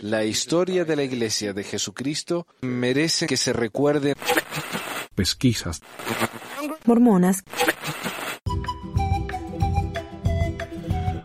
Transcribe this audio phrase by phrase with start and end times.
[0.00, 4.14] La historia de la Iglesia de Jesucristo merece que se recuerde.
[5.14, 5.80] Pesquisas.
[6.84, 7.42] Mormonas.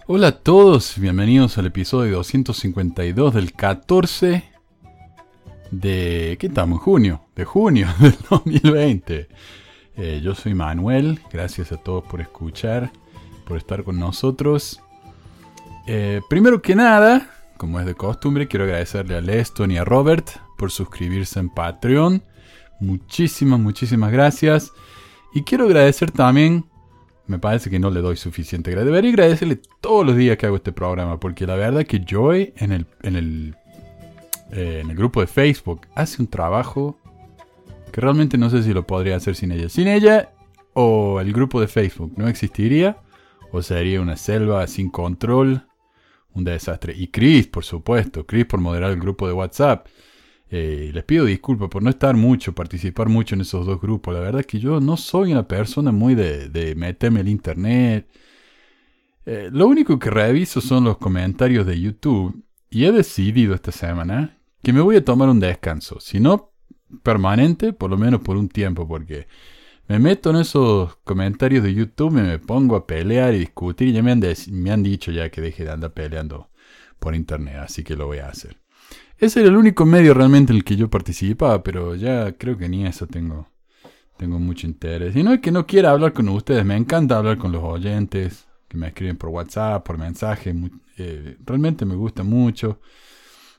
[0.07, 4.43] Hola a todos, bienvenidos al episodio 252 del 14
[5.71, 6.37] de...
[6.39, 6.81] ¿Qué estamos?
[6.81, 9.27] Junio, de junio del 2020.
[9.97, 12.91] Eh, yo soy Manuel, gracias a todos por escuchar,
[13.45, 14.81] por estar con nosotros.
[15.87, 20.29] Eh, primero que nada, como es de costumbre, quiero agradecerle a Leston y a Robert
[20.57, 22.23] por suscribirse en Patreon.
[22.79, 24.71] Muchísimas, muchísimas gracias.
[25.33, 26.65] Y quiero agradecer también,
[27.27, 28.87] me parece que no le doy suficiente gracias.
[28.87, 32.71] Debería agradecerle todos los días que hago este programa, porque la verdad que Joy en
[32.71, 33.55] el, en el,
[34.51, 36.99] eh, en el grupo de Facebook hace un trabajo
[37.91, 39.69] que realmente no sé si lo podría hacer sin ella.
[39.69, 40.31] Sin ella
[40.73, 42.97] o el grupo de Facebook no existiría
[43.51, 45.65] o sería una selva sin control
[46.35, 46.93] un desastre.
[46.95, 49.87] Y Chris, por supuesto, Chris por moderar el grupo de WhatsApp.
[50.49, 54.13] Eh, les pido disculpas por no estar mucho, participar mucho en esos dos grupos.
[54.13, 58.07] La verdad es que yo no soy una persona muy de, de meterme el internet.
[59.25, 62.43] Eh, lo único que reviso son los comentarios de YouTube.
[62.69, 65.99] Y he decidido esta semana que me voy a tomar un descanso.
[65.99, 66.51] Si no
[67.03, 69.27] permanente, por lo menos por un tiempo, porque
[69.87, 73.89] me meto en esos comentarios de YouTube, me, pongo a pelear y discutir.
[73.89, 76.49] Y ya me han, me han dicho ya que deje de andar peleando
[76.99, 78.57] por internet, así que lo voy a hacer.
[79.17, 82.67] Ese era el único medio realmente en el que yo participaba, pero ya creo que
[82.67, 83.47] ni eso tengo,
[84.17, 85.15] tengo mucho interés.
[85.15, 88.47] Y no es que no quiera hablar con ustedes, me encanta hablar con los oyentes
[88.67, 90.53] que me escriben por WhatsApp, por mensaje.
[90.97, 92.79] Eh, realmente me gusta mucho.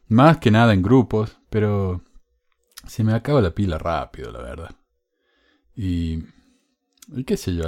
[0.09, 2.03] Más que nada en grupos, pero
[2.87, 4.71] se me acaba la pila rápido, la verdad.
[5.77, 6.25] Y,
[7.27, 7.65] qué sé yo,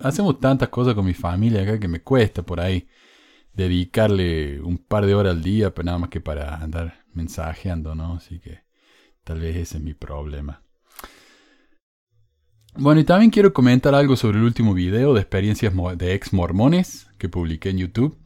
[0.00, 2.88] hacemos tantas cosas con mi familia acá que me cuesta por ahí
[3.52, 8.14] dedicarle un par de horas al día, pero nada más que para andar mensajeando, ¿no?
[8.14, 8.60] Así que
[9.24, 10.62] tal vez ese es mi problema.
[12.76, 17.08] Bueno, y también quiero comentar algo sobre el último video de experiencias de ex mormones
[17.18, 18.16] que publiqué en YouTube.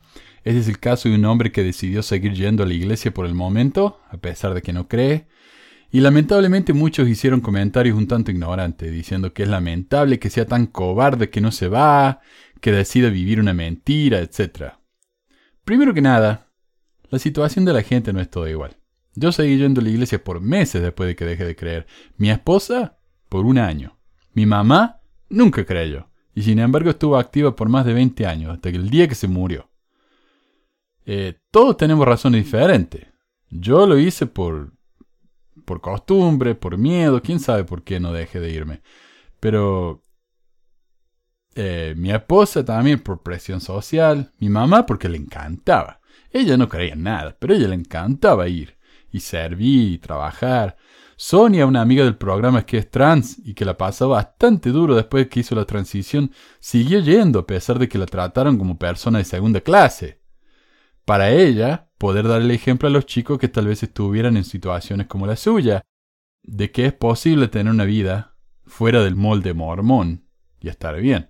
[0.44, 3.24] Este es el caso de un hombre que decidió seguir yendo a la iglesia por
[3.24, 5.26] el momento, a pesar de que no cree,
[5.92, 10.66] y lamentablemente muchos hicieron comentarios un tanto ignorantes, diciendo que es lamentable que sea tan
[10.66, 12.22] cobarde que no se va,
[12.62, 14.72] que decide vivir una mentira, etc.
[15.64, 16.48] Primero que nada,
[17.10, 18.78] la situación de la gente no es toda igual.
[19.14, 21.86] Yo seguí yendo a la iglesia por meses después de que dejé de creer.
[22.16, 22.96] Mi esposa,
[23.28, 23.98] por un año.
[24.32, 26.08] Mi mamá, nunca creyó.
[26.34, 29.28] Y sin embargo estuvo activa por más de 20 años, hasta el día que se
[29.28, 29.68] murió.
[31.04, 33.08] Eh, todos tenemos razones diferentes.
[33.50, 34.72] Yo lo hice por
[35.72, 38.82] por costumbre, por miedo, quién sabe por qué no dejé de irme.
[39.40, 40.04] Pero
[41.54, 46.00] eh, mi esposa también por presión social, mi mamá porque le encantaba.
[46.30, 48.76] Ella no creía en nada, pero ella le encantaba ir
[49.10, 50.76] y servir y trabajar.
[51.16, 55.24] Sonia, una amiga del programa que es trans y que la pasó bastante duro después
[55.24, 59.16] de que hizo la transición, siguió yendo a pesar de que la trataron como persona
[59.16, 60.20] de segunda clase.
[61.04, 65.26] Para ella, poder darle ejemplo a los chicos que tal vez estuvieran en situaciones como
[65.26, 65.82] la suya,
[66.42, 68.36] de que es posible tener una vida
[68.66, 70.24] fuera del molde mormón
[70.60, 71.28] y estar bien.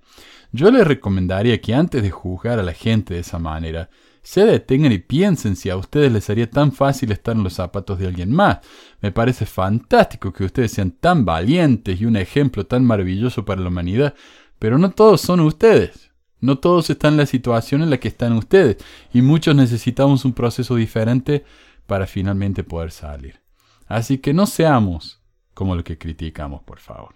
[0.52, 3.88] Yo les recomendaría que antes de juzgar a la gente de esa manera,
[4.22, 7.98] se detengan y piensen si a ustedes les sería tan fácil estar en los zapatos
[7.98, 8.58] de alguien más.
[9.00, 13.68] Me parece fantástico que ustedes sean tan valientes y un ejemplo tan maravilloso para la
[13.68, 14.14] humanidad,
[14.58, 16.11] pero no todos son ustedes.
[16.42, 18.76] No todos están en la situación en la que están ustedes
[19.12, 21.44] y muchos necesitamos un proceso diferente
[21.86, 23.40] para finalmente poder salir.
[23.86, 25.22] Así que no seamos
[25.54, 27.14] como lo que criticamos, por favor.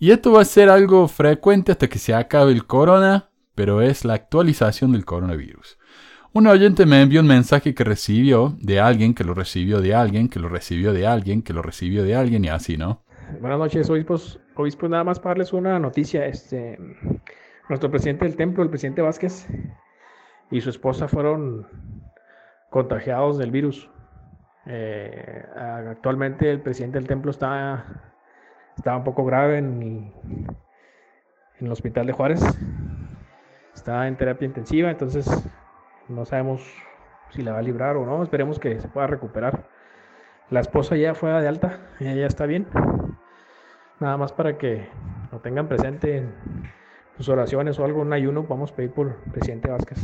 [0.00, 4.04] Y esto va a ser algo frecuente hasta que se acabe el corona, pero es
[4.04, 5.78] la actualización del coronavirus.
[6.32, 10.28] Un oyente me envió un mensaje que recibió de alguien, que lo recibió de alguien,
[10.28, 13.04] que lo recibió de alguien, que lo recibió de alguien y así, ¿no?
[13.40, 14.40] Buenas noches, obispos.
[14.56, 16.26] Obispos, nada más para darles una noticia.
[16.26, 16.78] Este,
[17.68, 19.46] nuestro presidente del templo, el presidente Vázquez,
[20.50, 21.66] y su esposa fueron
[22.70, 23.90] contagiados del virus.
[24.66, 28.12] Eh, actualmente el presidente del templo está,
[28.76, 30.12] está un poco grave en,
[31.58, 32.42] en el hospital de Juárez.
[33.74, 35.28] Está en terapia intensiva, entonces
[36.08, 36.62] no sabemos
[37.30, 38.22] si la va a librar o no.
[38.22, 39.68] Esperemos que se pueda recuperar.
[40.50, 42.66] La esposa ya fue de alta, ella ya está bien.
[44.00, 44.88] Nada más para que
[45.30, 46.26] lo tengan presente
[47.18, 49.98] sus oraciones o algo, un ayuno, vamos a pedir por presidente Vázquez.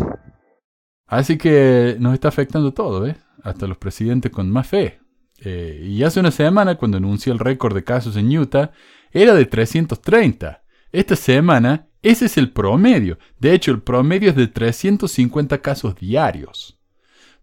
[1.07, 3.17] Así que nos está afectando todo, ¿eh?
[3.43, 5.01] Hasta los presidentes con más fe.
[5.41, 8.73] Eh, y hace una semana, cuando anunció el récord de casos en Utah,
[9.13, 10.63] era de 330.
[10.91, 13.19] Esta semana, ese es el promedio.
[13.39, 16.79] De hecho, el promedio es de 350 casos diarios.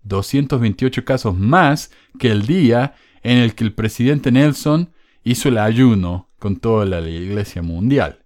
[0.03, 4.91] 228 casos más que el día en el que el presidente Nelson
[5.23, 8.20] hizo el ayuno con toda la iglesia mundial.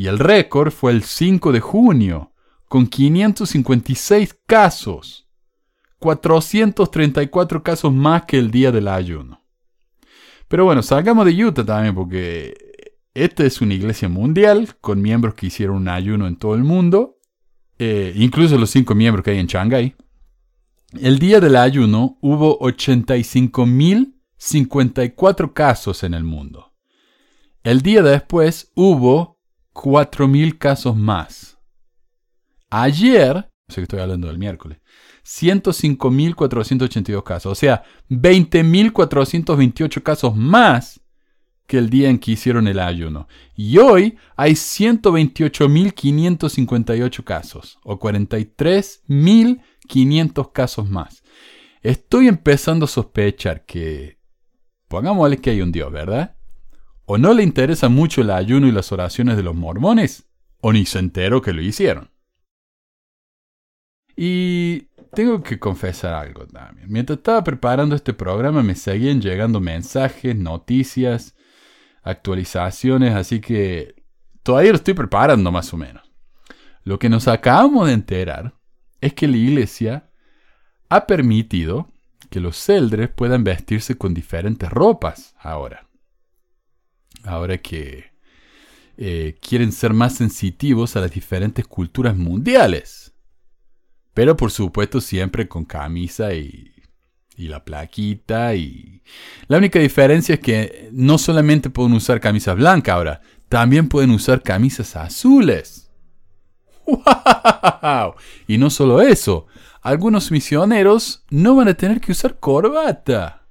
[0.00, 2.32] Y el récord fue el 5 de junio,
[2.70, 5.28] con 556 casos.
[5.98, 9.44] 434 casos más que el día del ayuno.
[10.48, 12.54] Pero bueno, salgamos de Utah también porque
[13.12, 17.18] esta es una iglesia mundial con miembros que hicieron un ayuno en todo el mundo,
[17.78, 19.96] eh, incluso los cinco miembros que hay en Shanghái.
[20.98, 26.72] El día del ayuno hubo 85.054 casos en el mundo.
[27.62, 29.39] El día después hubo
[29.74, 31.58] 4.000 casos más.
[32.70, 34.78] Ayer, estoy hablando del miércoles,
[35.24, 41.00] 105.482 casos, o sea, 20.428 casos más
[41.66, 43.28] que el día en que hicieron el ayuno.
[43.54, 51.22] Y hoy hay 128.558 casos, o 43.500 casos más.
[51.82, 54.18] Estoy empezando a sospechar que,
[54.88, 56.34] pongámosle que hay un Dios, ¿verdad?
[57.12, 60.30] O no le interesa mucho el ayuno y las oraciones de los mormones,
[60.60, 62.12] o ni se enteró que lo hicieron.
[64.14, 66.86] Y tengo que confesar algo también.
[66.88, 71.34] Mientras estaba preparando este programa me seguían llegando mensajes, noticias,
[72.04, 74.04] actualizaciones, así que
[74.44, 76.08] todavía lo estoy preparando más o menos.
[76.84, 78.54] Lo que nos acabamos de enterar
[79.00, 80.12] es que la iglesia
[80.88, 81.92] ha permitido
[82.30, 85.89] que los celdres puedan vestirse con diferentes ropas ahora.
[87.24, 88.10] Ahora que
[88.96, 93.12] eh, quieren ser más sensitivos a las diferentes culturas mundiales.
[94.14, 96.72] Pero por supuesto siempre con camisa y,
[97.36, 99.02] y la plaquita y...
[99.48, 104.42] La única diferencia es que no solamente pueden usar camisas blancas ahora, también pueden usar
[104.42, 105.90] camisas azules.
[106.86, 108.14] ¡Wow!
[108.46, 109.46] Y no solo eso,
[109.80, 113.46] algunos misioneros no van a tener que usar corbata.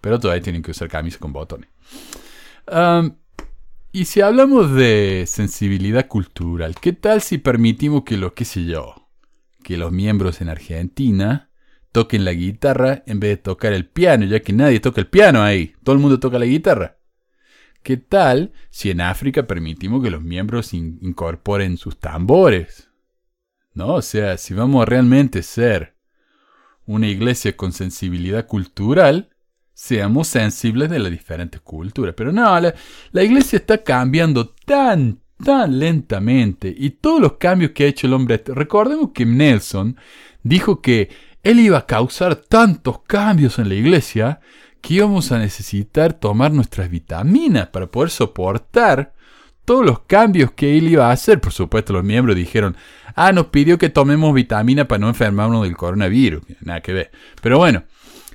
[0.00, 1.68] Pero todavía tienen que usar camisas con botones.
[3.92, 9.00] Y si hablamos de sensibilidad cultural, ¿qué tal si permitimos que lo que sé yo?
[9.62, 11.50] que los miembros en Argentina
[11.92, 15.42] toquen la guitarra en vez de tocar el piano, ya que nadie toca el piano
[15.42, 16.98] ahí, todo el mundo toca la guitarra.
[17.82, 22.90] ¿Qué tal si en África permitimos que los miembros incorporen sus tambores?
[23.72, 23.94] ¿No?
[23.94, 25.96] O sea, si vamos a realmente ser
[26.84, 29.30] una iglesia con sensibilidad cultural,
[29.72, 32.14] seamos sensibles de las diferentes culturas.
[32.16, 37.88] Pero no, la, iglesia está cambiando tan, tan lentamente y todos los cambios que ha
[37.88, 38.42] hecho el hombre.
[38.46, 39.96] Recordemos que Nelson
[40.42, 41.10] dijo que
[41.42, 44.40] él iba a causar tantos cambios en la iglesia
[44.80, 49.14] que íbamos a necesitar tomar nuestras vitaminas para poder soportar
[49.64, 51.40] todos los cambios que él iba a hacer.
[51.40, 52.76] Por supuesto, los miembros dijeron,
[53.14, 56.42] ah, nos pidió que tomemos vitamina para no enfermarnos del coronavirus.
[56.60, 57.10] Nada que ver.
[57.40, 57.84] Pero bueno,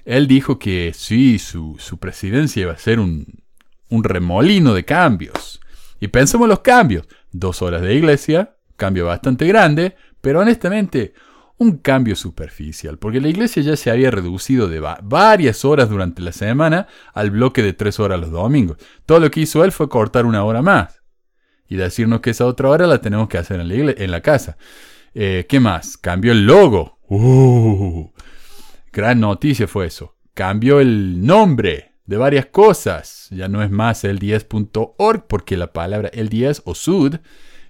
[0.06, 3.44] él dijo que sí, su, su presidencia iba a ser un,
[3.90, 5.60] un remolino de cambios.
[6.00, 7.08] Y pensemos los cambios.
[7.32, 11.14] Dos horas de iglesia, cambio bastante grande, pero honestamente
[11.58, 16.34] un cambio superficial, porque la iglesia ya se había reducido de varias horas durante la
[16.34, 18.78] semana al bloque de tres horas los domingos.
[19.06, 21.02] Todo lo que hizo él fue cortar una hora más
[21.68, 24.58] y decirnos que esa otra hora la tenemos que hacer en la, en la casa.
[25.14, 25.98] Eh, ¿Qué más?
[25.98, 27.00] Cambió el logo.
[27.08, 28.12] Uh,
[28.96, 30.16] gran noticia fue eso.
[30.34, 33.28] Cambió el nombre de varias cosas.
[33.30, 37.18] Ya no es más el 10.org porque la palabra el 10 o sud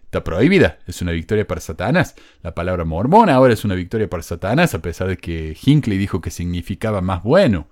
[0.04, 0.78] está prohibida.
[0.86, 2.16] Es una victoria para Satanás.
[2.44, 6.22] La palabra mormón ahora es una victoria para Satanás a pesar de que Hinckley dijo
[6.22, 7.70] que significaba más bueno.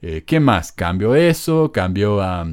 [0.00, 0.70] Eh, ¿Qué más?
[0.70, 2.46] Cambió eso, cambió a...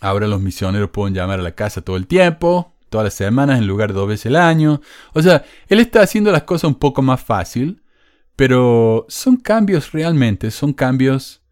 [0.00, 3.68] ahora los misioneros pueden llamar a la casa todo el tiempo, todas las semanas en
[3.68, 4.80] lugar de dos veces al año.
[5.12, 7.83] O sea, él está haciendo las cosas un poco más fácil,
[8.36, 11.44] pero son cambios realmente, son cambios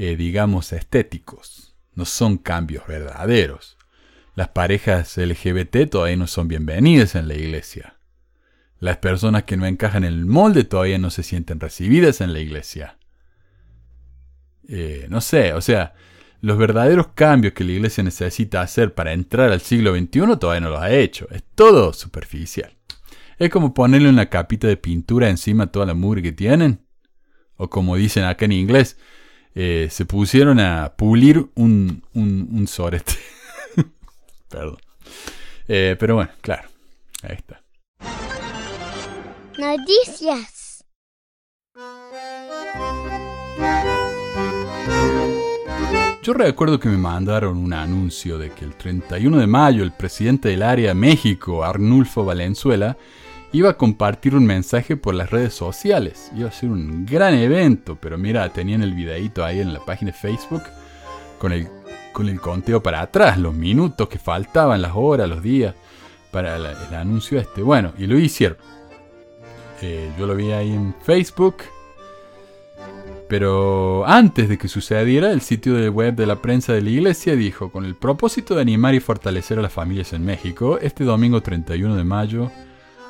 [0.00, 3.76] eh, digamos, estéticos, no son cambios verdaderos.
[4.36, 7.96] Las parejas LGBT todavía no son bienvenidas en la iglesia.
[8.78, 12.38] Las personas que no encajan en el molde todavía no se sienten recibidas en la
[12.38, 12.96] iglesia.
[14.68, 15.94] Eh, no sé, o sea,
[16.42, 20.70] los verdaderos cambios que la iglesia necesita hacer para entrar al siglo XXI todavía no
[20.70, 21.26] los ha hecho.
[21.32, 22.77] Es todo superficial.
[23.38, 26.84] Es como ponerle una capita de pintura encima a toda la mugre que tienen.
[27.56, 28.98] O como dicen acá en inglés,
[29.54, 33.14] eh, se pusieron a pulir un, un, un sorete.
[34.48, 34.78] Perdón.
[35.68, 36.68] Eh, pero bueno, claro.
[37.22, 37.62] Ahí está.
[39.58, 40.84] Noticias.
[46.22, 50.48] Yo recuerdo que me mandaron un anuncio de que el 31 de mayo el presidente
[50.48, 52.96] del área México, Arnulfo Valenzuela,
[53.52, 56.30] iba a compartir un mensaje por las redes sociales.
[56.36, 60.10] Iba a ser un gran evento, pero mira, tenían el videito ahí en la página
[60.10, 60.62] de Facebook
[61.38, 61.68] con el,
[62.12, 65.74] con el conteo para atrás, los minutos que faltaban, las horas, los días
[66.30, 67.62] para el, anuncio este.
[67.62, 68.58] Bueno, y lo hicieron.
[69.80, 71.56] Eh, yo lo vi ahí en Facebook.
[73.28, 77.36] Pero antes de que sucediera, el sitio de web de la prensa de la iglesia
[77.36, 81.42] dijo, con el propósito de animar y fortalecer a las familias en México, este domingo
[81.42, 82.50] 31 de mayo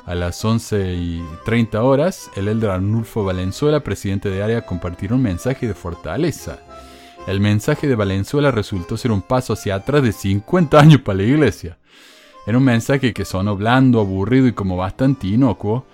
[0.09, 5.21] a las 11 y 30 horas, el elder Arnulfo Valenzuela, presidente de área, compartirá un
[5.21, 6.61] mensaje de fortaleza.
[7.27, 11.25] El mensaje de Valenzuela resultó ser un paso hacia atrás de 50 años para la
[11.25, 11.77] iglesia.
[12.47, 15.85] Era un mensaje que sonó blando, aburrido y como bastante inocuo,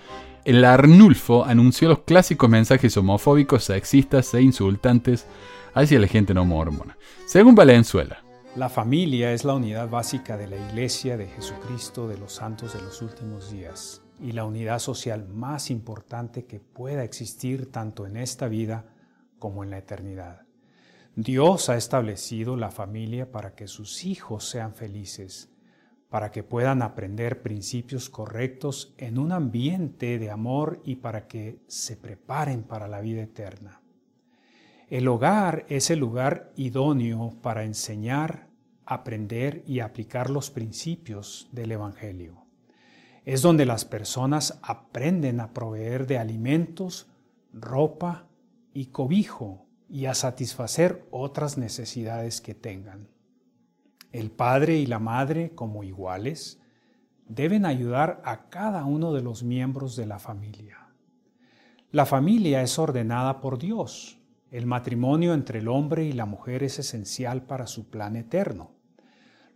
[0.45, 5.27] el Arnulfo anunció los clásicos mensajes homofóbicos, sexistas e insultantes
[5.73, 6.97] hacia la gente no mormona.
[7.25, 8.23] Según Valenzuela,
[8.55, 12.81] la familia es la unidad básica de la Iglesia de Jesucristo de los Santos de
[12.81, 18.47] los últimos días y la unidad social más importante que pueda existir tanto en esta
[18.47, 18.85] vida
[19.39, 20.43] como en la eternidad.
[21.15, 25.49] Dios ha establecido la familia para que sus hijos sean felices
[26.15, 31.97] para que puedan aprender principios correctos en un ambiente de amor y para que se
[31.97, 33.81] preparen para la vida eterna.
[34.87, 38.47] El hogar es el lugar idóneo para enseñar,
[38.85, 42.44] aprender y aplicar los principios del Evangelio.
[43.25, 47.07] Es donde las personas aprenden a proveer de alimentos,
[47.51, 48.27] ropa
[48.73, 53.09] y cobijo y a satisfacer otras necesidades que tengan.
[54.11, 56.61] El padre y la madre, como iguales,
[57.27, 60.87] deben ayudar a cada uno de los miembros de la familia.
[61.91, 64.19] La familia es ordenada por Dios.
[64.51, 68.74] El matrimonio entre el hombre y la mujer es esencial para su plan eterno.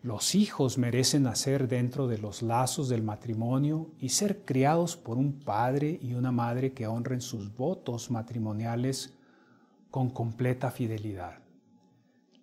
[0.02, 5.34] Los hijos merecen nacer dentro de los lazos del matrimonio y ser criados por un
[5.34, 9.14] padre y una madre que honren sus votos matrimoniales
[9.92, 11.40] con completa fidelidad.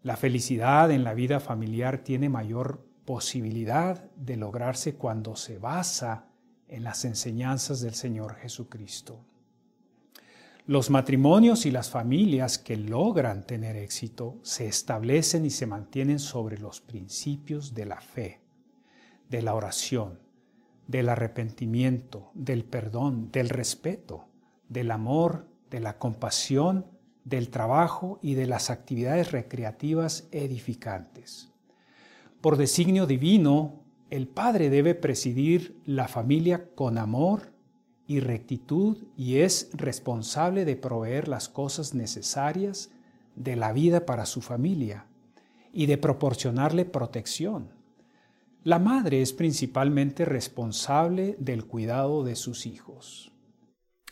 [0.02, 6.26] La felicidad en la vida familiar tiene mayor posibilidad de lograrse cuando se basa
[6.68, 9.24] en las enseñanzas del Señor Jesucristo.
[10.68, 16.58] Los matrimonios y las familias que logran tener éxito se establecen y se mantienen sobre
[16.58, 18.40] los principios de la fe,
[19.30, 20.18] de la oración,
[20.88, 24.26] del arrepentimiento, del perdón, del respeto,
[24.68, 26.86] del amor, de la compasión
[27.22, 31.52] del trabajo y de las actividades recreativas edificantes.
[32.40, 37.52] Por designio divino, el padre debe presidir la familia con amor
[38.06, 42.90] y rectitud y es responsable de proveer las cosas necesarias
[43.34, 45.06] de la vida para su familia
[45.72, 47.70] y de proporcionarle protección.
[48.64, 53.30] La madre es principalmente responsable del cuidado de sus hijos.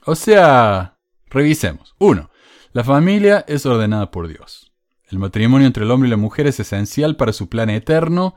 [0.04, 0.96] O sea,
[1.28, 1.94] revisemos.
[1.98, 2.30] Uno,
[2.72, 4.72] la familia es ordenada por Dios.
[5.08, 8.34] El matrimonio entre el hombre y la mujer es esencial para su plan eterno.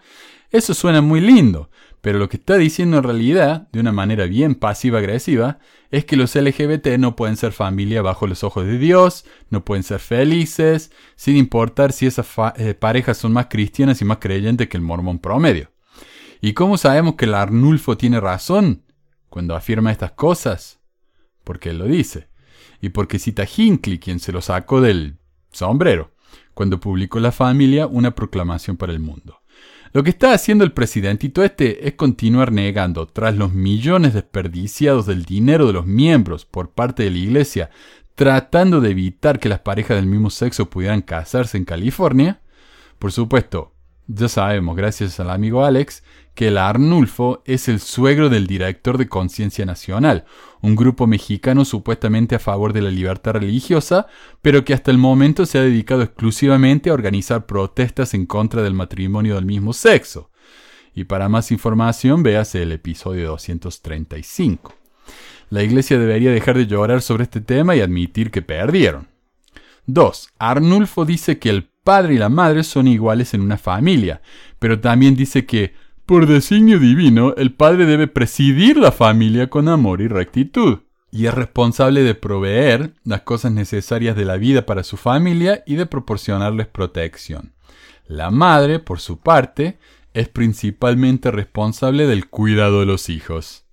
[0.50, 1.70] Eso suena muy lindo,
[2.08, 5.60] pero lo que está diciendo en realidad, de una manera bien pasiva-agresiva,
[5.92, 9.84] es que los LGBT no pueden ser familia bajo los ojos de Dios, no pueden
[9.84, 14.78] ser felices, sin importar si esas eh, parejas son más cristianas y más creyentes que
[14.78, 15.74] el mormón promedio.
[16.40, 18.84] ¿Y cómo sabemos que el Arnulfo tiene razón
[19.28, 20.80] cuando afirma estas cosas?
[21.44, 22.30] Porque él lo dice
[22.80, 25.18] y porque cita Hinckley, quien se lo sacó del
[25.52, 26.14] sombrero,
[26.54, 29.42] cuando publicó La Familia una proclamación para el mundo.
[29.94, 35.24] Lo que está haciendo el presidentito este es continuar negando, tras los millones desperdiciados del
[35.24, 37.70] dinero de los miembros por parte de la iglesia,
[38.16, 42.42] tratando de evitar que las parejas del mismo sexo pudieran casarse en California.
[43.00, 43.74] Por supuesto,
[44.08, 46.04] ya sabemos, gracias al amigo Alex,
[46.34, 50.26] que el Arnulfo es el suegro del director de Conciencia Nacional,
[50.62, 54.08] un grupo mexicano supuestamente a favor de la libertad religiosa,
[54.42, 58.74] pero que hasta el momento se ha dedicado exclusivamente a organizar protestas en contra del
[58.74, 60.30] matrimonio del mismo sexo.
[60.94, 64.74] Y para más información, véase el episodio 235.
[65.50, 69.08] La iglesia debería dejar de llorar sobre este tema y admitir que perdieron.
[69.86, 70.30] 2.
[70.40, 74.22] Arnulfo dice que el padre y la madre son iguales en una familia,
[74.60, 75.74] pero también dice que
[76.08, 80.80] por designio divino, el padre debe presidir la familia con amor y rectitud,
[81.12, 85.76] y es responsable de proveer las cosas necesarias de la vida para su familia y
[85.76, 87.54] de proporcionarles protección.
[88.08, 89.80] La madre, por su parte,
[90.14, 93.66] es principalmente responsable del cuidado de los hijos.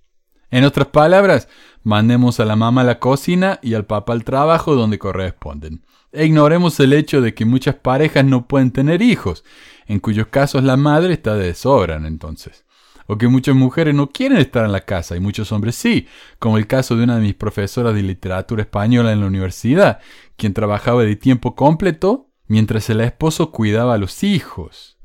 [0.51, 1.49] En otras palabras,
[1.85, 5.85] mandemos a la mamá a la cocina y al papá al trabajo donde corresponden.
[6.11, 9.45] E ignoremos el hecho de que muchas parejas no pueden tener hijos,
[9.87, 12.65] en cuyos casos la madre está de sobran entonces.
[13.07, 16.07] o que muchas mujeres no quieren estar en la casa y muchos hombres sí,
[16.39, 20.01] como el caso de una de mis profesoras de literatura española en la universidad,
[20.37, 24.99] quien trabajaba de tiempo completo mientras el esposo cuidaba a los hijos.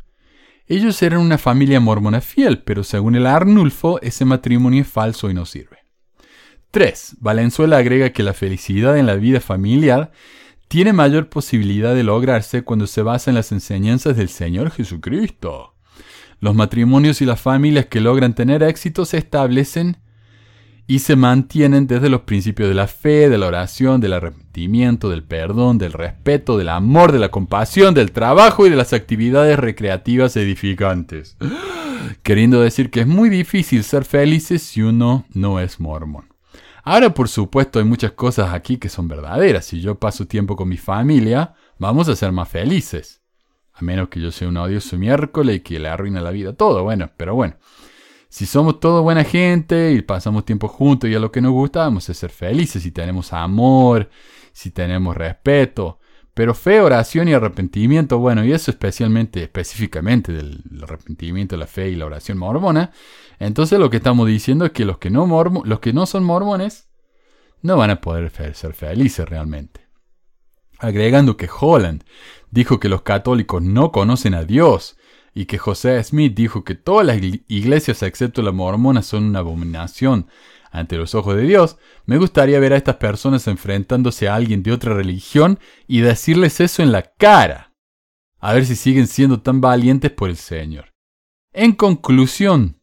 [0.68, 5.34] Ellos eran una familia mormona fiel, pero según el Arnulfo, ese matrimonio es falso y
[5.34, 5.80] no sirve.
[6.72, 7.18] 3.
[7.20, 10.12] Valenzuela agrega que la felicidad en la vida familiar
[10.70, 15.74] tiene mayor posibilidad de lograrse cuando se basa en las enseñanzas del Señor Jesucristo.
[16.40, 19.98] Los matrimonios y las familias que logran tener éxito se establecen
[20.86, 25.24] y se mantienen desde los principios de la fe, de la oración, del arrepentimiento, del
[25.24, 30.38] perdón, del respeto, del amor, de la compasión, del trabajo y de las actividades recreativas
[30.38, 31.36] edificantes.
[32.22, 36.29] Queriendo decir que es muy difícil ser felices si uno no es mormón.
[36.90, 39.66] Ahora, por supuesto, hay muchas cosas aquí que son verdaderas.
[39.66, 43.22] Si yo paso tiempo con mi familia, vamos a ser más felices.
[43.74, 46.82] A menos que yo sea un odioso miércoles y que le arruine la vida todo.
[46.82, 47.58] Bueno, pero bueno.
[48.28, 51.82] Si somos todos buena gente y pasamos tiempo juntos y a lo que nos gusta,
[51.82, 52.82] vamos a ser felices.
[52.82, 54.10] Si tenemos amor,
[54.52, 56.00] si tenemos respeto.
[56.34, 61.96] Pero fe, oración y arrepentimiento, bueno, y eso especialmente, específicamente del arrepentimiento, la fe y
[61.96, 62.92] la oración mormona.
[63.40, 65.26] Entonces lo que estamos diciendo es que los que no,
[65.64, 66.90] los que no son mormones
[67.62, 69.88] no van a poder ser felices realmente.
[70.78, 72.04] Agregando que Holland
[72.52, 74.98] dijo que los católicos no conocen a Dios
[75.34, 77.18] y que José Smith dijo que todas las
[77.48, 80.28] iglesias excepto la mormona son una abominación
[80.72, 84.72] ante los ojos de Dios, me gustaría ver a estas personas enfrentándose a alguien de
[84.72, 87.74] otra religión y decirles eso en la cara.
[88.40, 90.94] A ver si siguen siendo tan valientes por el Señor.
[91.52, 92.79] En conclusión,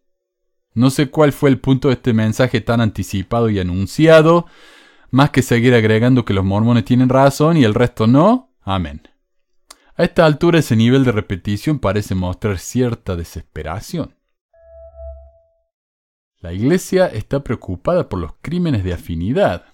[0.76, 4.44] no sé cuál fue el punto de este mensaje tan anticipado y anunciado,
[5.10, 8.52] más que seguir agregando que los mormones tienen razón y el resto no.
[8.60, 9.08] Amén.
[9.94, 14.14] A esta altura ese nivel de repetición parece mostrar cierta desesperación.
[16.40, 19.64] La iglesia está preocupada por los crímenes de afinidad.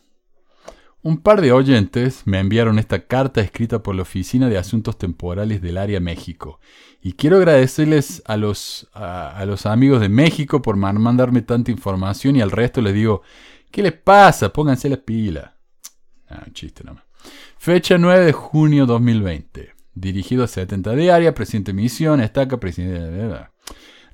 [1.05, 5.61] Un par de oyentes me enviaron esta carta escrita por la Oficina de Asuntos Temporales
[5.61, 6.61] del Área México.
[7.01, 12.41] Y quiero agradecerles a los, a, los amigos de México por mandarme tanta información y
[12.41, 13.23] al resto les digo,
[13.73, 14.53] ¿qué les pasa?
[14.53, 15.57] Pónganse la pila.
[16.29, 17.03] Ah, chiste nomás.
[17.59, 23.01] Fecha 9 de junio 2020 dirigido a 70 de área, presidente de misión, estaca, presidente
[23.01, 23.47] de...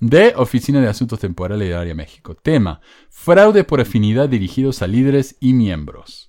[0.01, 2.35] de Oficina de Asuntos Temporales de Área México.
[2.35, 6.28] Tema, fraude por afinidad dirigidos a líderes y miembros.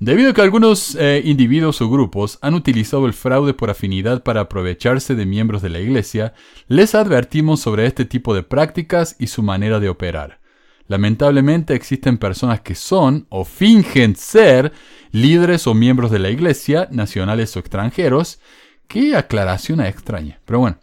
[0.00, 4.42] Debido a que algunos eh, individuos o grupos han utilizado el fraude por afinidad para
[4.42, 6.34] aprovecharse de miembros de la Iglesia,
[6.68, 10.40] les advertimos sobre este tipo de prácticas y su manera de operar.
[10.86, 14.72] Lamentablemente existen personas que son o fingen ser
[15.12, 18.40] líderes o miembros de la Iglesia, nacionales o extranjeros,
[18.88, 20.40] Qué aclaración extraña.
[20.44, 20.78] Pero bueno,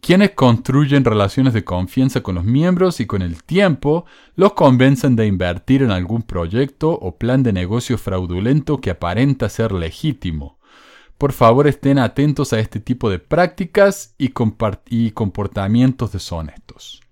[0.00, 5.26] quienes construyen relaciones de confianza con los miembros y con el tiempo los convencen de
[5.26, 10.58] invertir en algún proyecto o plan de negocio fraudulento que aparenta ser legítimo.
[11.18, 14.30] Por favor estén atentos a este tipo de prácticas y,
[15.10, 17.02] comportamientos deshonestos.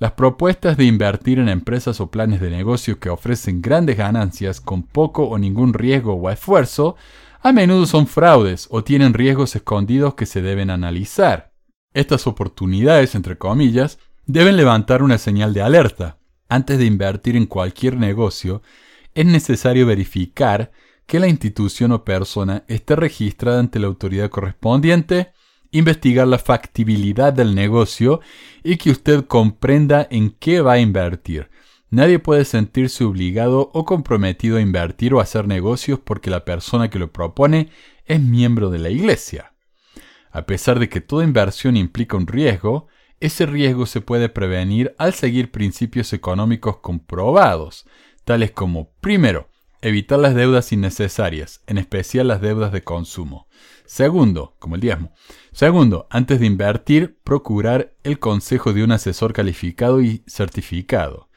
[0.00, 4.82] Las propuestas de invertir en empresas o planes de negocio que ofrecen grandes ganancias con
[4.82, 6.96] poco o ningún riesgo o esfuerzo
[7.40, 11.47] a menudo son fraudes o tienen riesgos escondidos que se deben analizar.
[11.94, 16.18] Estas oportunidades, entre comillas, deben levantar una señal de alerta.
[16.48, 18.62] Antes de invertir en cualquier negocio,
[19.14, 20.72] es necesario verificar
[21.06, 25.32] que la institución o persona esté registrada ante la autoridad correspondiente,
[25.70, 28.20] investigar la factibilidad del negocio
[28.62, 31.50] y que usted comprenda en qué va a invertir,
[31.90, 36.98] Nadie puede sentirse obligado o comprometido a invertir o hacer negocios porque la persona que
[36.98, 37.70] lo propone
[38.04, 39.54] es miembro de la iglesia.
[40.30, 42.88] A pesar de que toda inversión implica un riesgo,
[43.20, 47.86] ese riesgo se puede prevenir al seguir principios económicos comprobados,
[48.24, 49.48] tales como, primero,
[49.80, 53.48] evitar las deudas innecesarias, en especial las deudas de consumo.
[53.86, 55.12] Segundo, como el diezmo.
[55.52, 61.28] Segundo, antes de invertir, procurar el consejo de un asesor calificado y certificado.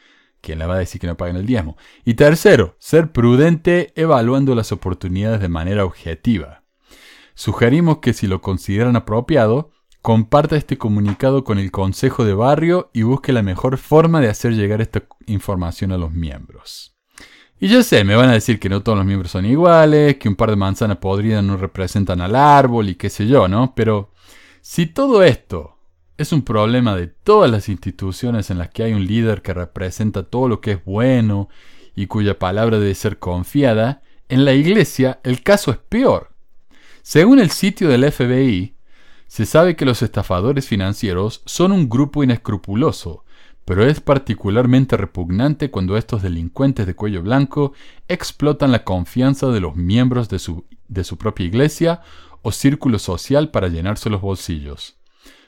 [0.42, 1.78] ¿Quién le va a decir que no paguen el diezmo?
[2.04, 6.61] Y tercero, ser prudente evaluando las oportunidades de manera objetiva.
[7.36, 13.04] Sugerimos que si lo consideran apropiado, comparta este comunicado con el Consejo de Barrio y
[13.04, 16.96] busque la mejor forma de hacer llegar esta información a los miembros.
[17.60, 20.28] Y yo sé, me van a decir que no todos los miembros son iguales, que
[20.28, 23.74] un par de manzanas podridas no representan al árbol y qué sé yo, ¿no?
[23.76, 24.12] Pero
[24.62, 25.78] si todo esto
[26.22, 30.24] es un problema de todas las instituciones en las que hay un líder que representa
[30.24, 31.50] todo lo que es bueno
[31.96, 34.02] y cuya palabra debe ser confiada.
[34.30, 36.31] En la iglesia el caso es peor.
[37.04, 38.76] Según el sitio del FBI,
[39.28, 43.24] se sabe que los estafadores financieros son un grupo inescrupuloso,
[43.66, 47.74] pero es particularmente repugnante cuando estos delincuentes de cuello blanco
[48.08, 52.02] explotan la confianza de los miembros de su, de su propia iglesia
[52.44, 54.98] o círculo social para llenarse los bolsillos.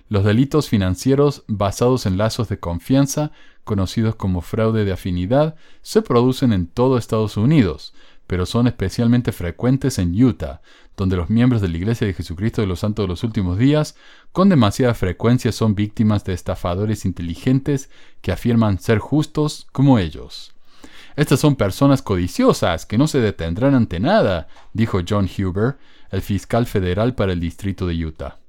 [0.10, 3.32] Los delitos financieros basados en lazos de confianza,
[3.63, 7.94] conocidos como fraude de afinidad, se producen en todo Estados Unidos,
[8.28, 10.62] pero son especialmente frecuentes en Utah,
[10.96, 13.96] donde los miembros de la Iglesia de Jesucristo de los Santos de los Últimos Días
[14.32, 17.90] con demasiada frecuencia son víctimas de estafadores inteligentes
[18.22, 20.54] que afirman ser justos como ellos.
[21.16, 25.78] Estas son personas codiciosas que no se detendrán ante nada, dijo John Huber,
[26.10, 28.40] el fiscal federal para el distrito de Utah.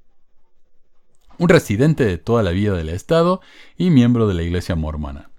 [1.36, 3.40] Un residente de toda la vida del estado
[3.76, 5.30] y miembro de la iglesia mormona.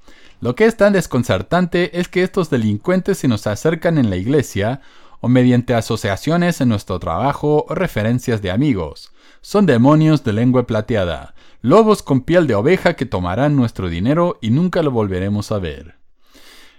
[0.41, 4.81] Lo que es tan desconcertante es que estos delincuentes se nos acercan en la iglesia
[5.21, 9.11] o mediante asociaciones en nuestro trabajo o referencias de amigos.
[9.41, 14.49] Son demonios de lengua plateada, lobos con piel de oveja que tomarán nuestro dinero y
[14.49, 15.95] nunca lo volveremos a ver.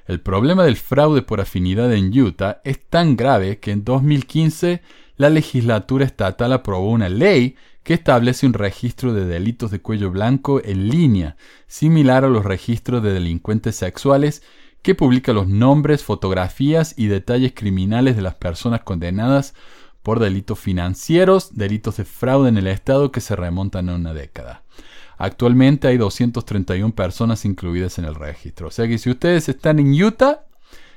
[0.07, 4.83] El problema del fraude por afinidad en Utah es tan grave que en 2015
[5.17, 10.61] la legislatura estatal aprobó una ley que establece un registro de delitos de cuello blanco
[10.65, 11.37] en línea,
[11.69, 14.43] similar a los registros de delincuentes sexuales,
[14.83, 19.55] que publica los nombres, fotografías y detalles criminales de las personas condenadas
[20.03, 24.65] por delitos financieros, delitos de fraude en el Estado que se remontan a una década.
[25.17, 28.67] Actualmente hay 231 personas incluidas en el registro.
[28.67, 30.45] O sea que si ustedes están en Utah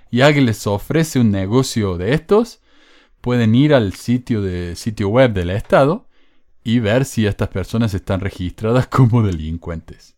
[0.09, 2.61] y alguien les ofrece un negocio de estos,
[3.21, 6.08] pueden ir al sitio, de, sitio web del Estado
[6.63, 10.15] y ver si estas personas están registradas como delincuentes.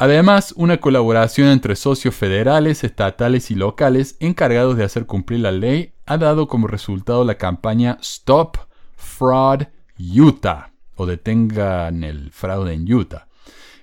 [0.00, 5.92] Además, una colaboración entre socios federales, estatales y locales encargados de hacer cumplir la ley
[6.06, 8.58] ha dado como resultado la campaña Stop
[8.96, 9.64] Fraud
[9.98, 13.28] Utah o detengan el fraude en Utah,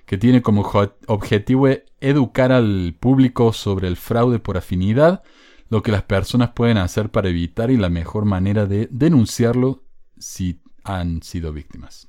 [0.04, 0.70] que tiene como
[1.06, 1.68] objetivo
[2.00, 5.22] educar al público sobre el fraude por afinidad,
[5.68, 9.82] lo que las personas pueden hacer para evitar y la mejor manera de denunciarlo
[10.18, 12.08] si han sido víctimas.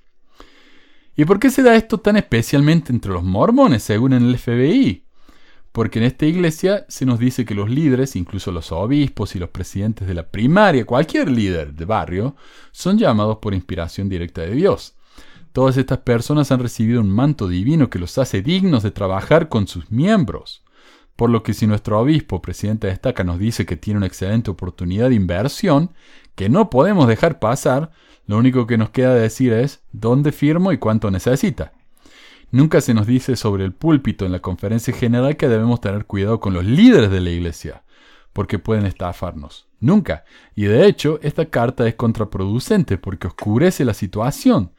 [1.15, 5.03] ¿Y por qué se da esto tan especialmente entre los mormones, según en el FBI?
[5.71, 9.49] Porque en esta iglesia se nos dice que los líderes, incluso los obispos y los
[9.49, 12.35] presidentes de la primaria, cualquier líder de barrio,
[12.71, 14.95] son llamados por inspiración directa de Dios.
[15.53, 19.67] Todas estas personas han recibido un manto divino que los hace dignos de trabajar con
[19.67, 20.63] sus miembros.
[21.17, 24.51] Por lo que si nuestro obispo, presidente de estaca, nos dice que tiene una excelente
[24.51, 25.91] oportunidad de inversión,
[26.35, 27.91] que no podemos dejar pasar,
[28.27, 31.73] lo único que nos queda decir es dónde firmo y cuánto necesita.
[32.51, 36.39] Nunca se nos dice sobre el púlpito en la conferencia general que debemos tener cuidado
[36.39, 37.83] con los líderes de la iglesia,
[38.31, 39.67] porque pueden estafarnos.
[39.79, 40.23] Nunca.
[40.55, 44.71] Y de hecho, esta carta es contraproducente porque oscurece la situación,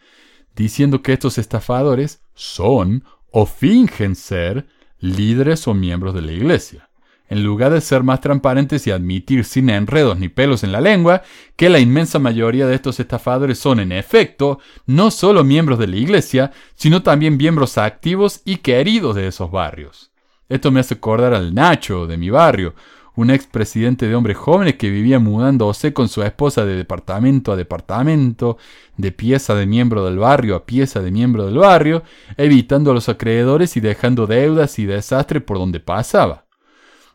[0.54, 4.66] diciendo que estos estafadores son o fingen ser
[5.00, 6.88] líderes o miembros de la iglesia
[7.28, 11.22] en lugar de ser más transparentes y admitir sin enredos ni pelos en la lengua
[11.56, 15.96] que la inmensa mayoría de estos estafadores son en efecto no solo miembros de la
[15.96, 20.10] iglesia, sino también miembros activos y queridos de esos barrios.
[20.48, 22.74] Esto me hace acordar al Nacho de mi barrio,
[23.18, 28.58] un expresidente de hombres jóvenes que vivía mudándose con su esposa de departamento a departamento,
[28.96, 32.04] de pieza de miembro del barrio a pieza de miembro del barrio,
[32.36, 36.46] evitando a los acreedores y dejando deudas y desastre por donde pasaba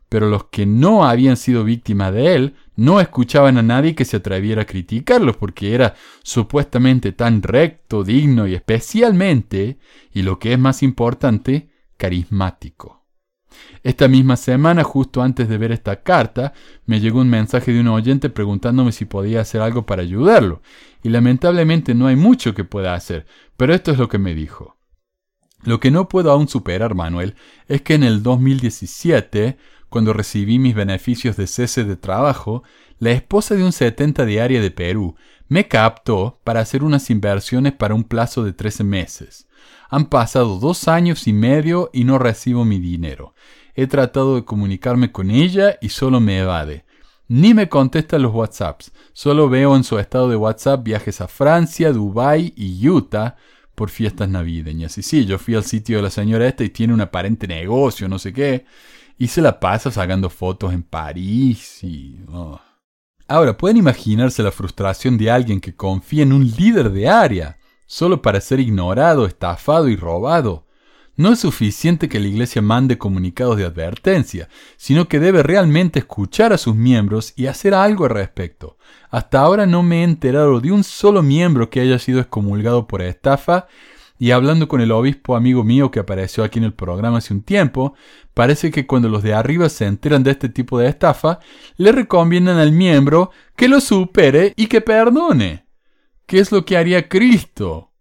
[0.10, 4.18] pero los que no habían sido víctimas de él no escuchaban a nadie que se
[4.18, 9.80] atreviera a criticarlos porque era supuestamente tan recto, digno y especialmente,
[10.14, 13.03] y lo que es más importante, carismático.
[13.84, 16.54] Esta misma semana, justo antes de ver esta carta,
[16.86, 20.62] me llegó un mensaje de un oyente preguntándome si podía hacer algo para ayudarlo,
[21.02, 23.26] y lamentablemente no hay mucho que pueda hacer,
[23.58, 24.78] pero esto es lo que me dijo.
[25.64, 27.36] Lo que no puedo aún superar, Manuel,
[27.68, 29.58] es que en el 2017
[29.94, 32.64] cuando recibí mis beneficios de cese de trabajo,
[32.98, 35.16] la esposa de un 70 diaria de Perú
[35.50, 39.48] me captó para hacer unas inversiones para un plazo de 13 meses.
[39.94, 43.36] Han pasado dos años y medio y no recibo mi dinero.
[43.76, 46.84] He tratado de comunicarme con ella y solo me evade.
[47.28, 48.92] Ni me contesta los WhatsApps.
[49.14, 53.36] Solo veo en su estado de WhatsApp viajes a Francia, Dubái y Utah
[53.76, 54.98] por fiestas navideñas.
[54.98, 58.10] Y sí, yo fui al sitio de la señora esta y tiene un aparente negocio,
[58.10, 58.66] no sé qué
[59.20, 62.20] y se la pasa sacando fotos en París y...
[62.32, 62.60] Oh.
[63.28, 67.58] Ahora, ¿pueden imaginarse la frustración de alguien que confía en un líder de área
[67.94, 70.66] solo para ser ignorado, estafado y robado?
[71.16, 76.54] No es suficiente que la iglesia mande comunicados de advertencia, sino que debe realmente escuchar
[76.54, 78.78] a sus miembros y hacer algo al respecto.
[79.12, 83.04] Hasta ahora no me he enterado de un solo miembro que haya sido excomulgado por
[83.04, 83.68] estafa
[84.18, 87.44] Y hablando con el obispo amigo mío que apareció aquí en el programa hace un
[87.44, 87.94] tiempo,
[88.34, 91.40] parece que cuando los de arriba se enteran de este tipo de estafa,
[91.78, 95.63] le recomiendan al miembro que lo supere y que perdone.
[96.26, 97.92] ¿Qué es lo que haría Cristo?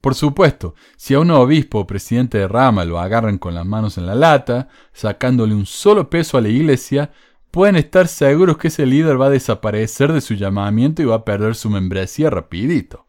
[0.00, 3.98] Por supuesto, si a un obispo o presidente de rama lo agarran con las manos
[3.98, 7.10] en la lata, sacándole un solo peso a la iglesia,
[7.50, 11.24] pueden estar seguros que ese líder va a desaparecer de su llamamiento y va a
[11.24, 13.06] perder su membresía rapidito.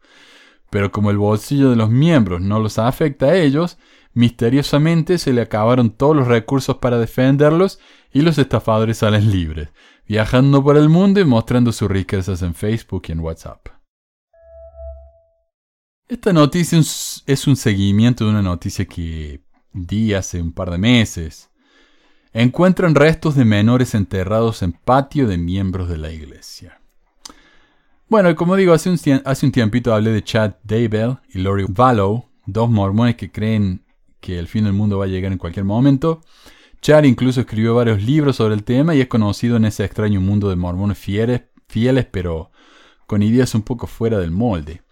[0.68, 3.78] Pero como el bolsillo de los miembros no los afecta a ellos,
[4.12, 7.78] misteriosamente se le acabaron todos los recursos para defenderlos
[8.12, 9.70] y los estafadores salen libres,
[10.06, 13.81] viajando por el mundo y mostrando sus riquezas en Facebook y en WhatsApp.
[16.12, 19.40] Esta noticia es un seguimiento de una noticia que
[19.72, 21.48] di hace un par de meses.
[22.34, 26.82] Encuentran restos de menores enterrados en patio de miembros de la iglesia.
[28.10, 32.68] Bueno, como digo, hace un, hace tiempito hablé de Chad Daybell y Lori Vallow, dos
[32.68, 33.82] mormones que creen
[34.20, 36.20] que el fin del mundo va a llegar en cualquier momento.
[36.82, 40.50] Chad incluso escribió varios libros sobre el tema y es conocido en ese extraño mundo
[40.50, 42.50] de mormones fieles, fieles pero
[43.06, 44.82] con ideas un poco fuera del molde.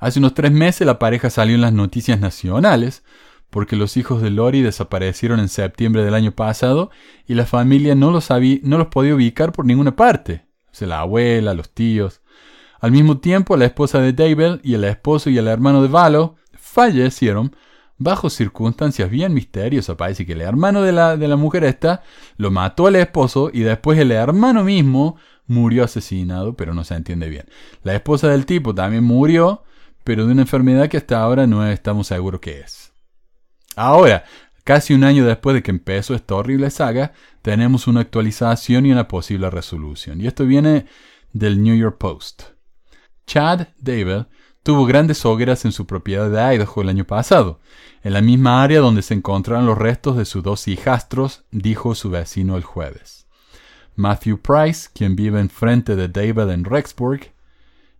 [0.00, 3.02] Hace unos tres meses la pareja salió en las noticias nacionales
[3.50, 6.90] porque los hijos de Lori desaparecieron en septiembre del año pasado
[7.26, 10.44] y la familia no los, no los podía ubicar por ninguna parte.
[10.70, 12.20] O sea, la abuela, los tíos.
[12.80, 16.36] Al mismo tiempo, la esposa de David y el esposo y el hermano de Valo
[16.52, 17.56] fallecieron
[17.96, 19.96] bajo circunstancias bien misteriosas.
[19.96, 22.02] Parece que el hermano de la, de la mujer esta
[22.36, 27.28] lo mató al esposo y después el hermano mismo murió asesinado, pero no se entiende
[27.28, 27.46] bien.
[27.82, 29.64] La esposa del tipo también murió,
[30.08, 32.94] pero de una enfermedad que hasta ahora no estamos seguros qué es.
[33.76, 34.24] Ahora,
[34.64, 39.06] casi un año después de que empezó esta horrible saga, tenemos una actualización y una
[39.06, 40.22] posible resolución.
[40.22, 40.86] Y esto viene
[41.34, 42.44] del New York Post.
[43.26, 44.22] Chad David
[44.62, 47.60] tuvo grandes hogueras en su propiedad de Idaho el año pasado,
[48.02, 52.08] en la misma área donde se encontraron los restos de sus dos hijastros, dijo su
[52.08, 53.26] vecino el jueves.
[53.94, 57.30] Matthew Price, quien vive enfrente de David en Rexburg,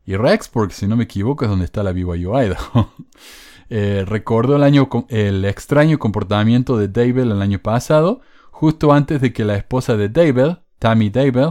[0.08, 2.94] y Rexburg, si no me equivoco, es donde está la BYU Idaho,
[3.68, 9.34] eh, recordó el, año, el extraño comportamiento de David el año pasado, justo antes de
[9.34, 11.48] que la esposa de David, Tammy David,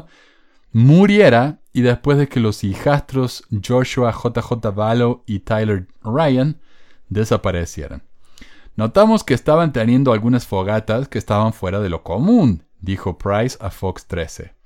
[0.71, 6.59] muriera y después de que los hijastros Joshua JJ Vallow y Tyler Ryan
[7.09, 8.01] desaparecieran.
[8.75, 13.69] Notamos que estaban teniendo algunas fogatas que estaban fuera de lo común, dijo Price a
[13.69, 14.56] Fox 13.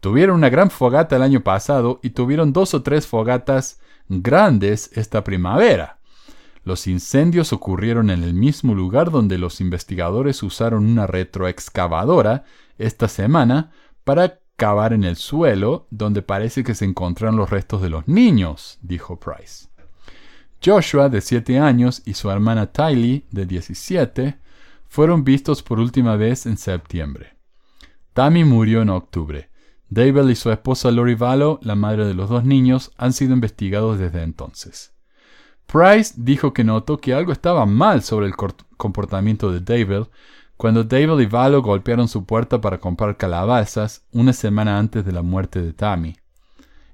[0.00, 5.24] Tuvieron una gran fogata el año pasado y tuvieron dos o tres fogatas grandes esta
[5.24, 5.98] primavera.
[6.64, 12.44] Los incendios ocurrieron en el mismo lugar donde los investigadores usaron una retroexcavadora
[12.78, 13.72] esta semana
[14.04, 18.78] para cavar en el suelo donde parece que se encontraron los restos de los niños,
[18.82, 19.68] dijo Price.
[20.64, 24.38] Joshua, de 7 años, y su hermana Tylee, de 17,
[24.88, 27.36] fueron vistos por última vez en septiembre.
[28.12, 29.50] Tammy murió en octubre.
[29.88, 33.98] David y su esposa Lori Vallow, la madre de los dos niños, han sido investigados
[33.98, 34.92] desde entonces.
[35.66, 38.34] Price dijo que notó que algo estaba mal sobre el
[38.76, 40.06] comportamiento de David
[40.56, 45.22] cuando David y Valo golpearon su puerta para comprar calabazas una semana antes de la
[45.22, 46.16] muerte de Tammy.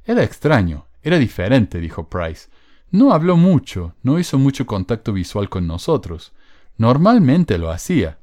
[0.05, 2.49] Era extraño, era diferente, dijo Price.
[2.91, 6.33] No habló mucho, no hizo mucho contacto visual con nosotros.
[6.77, 8.19] Normalmente lo hacía.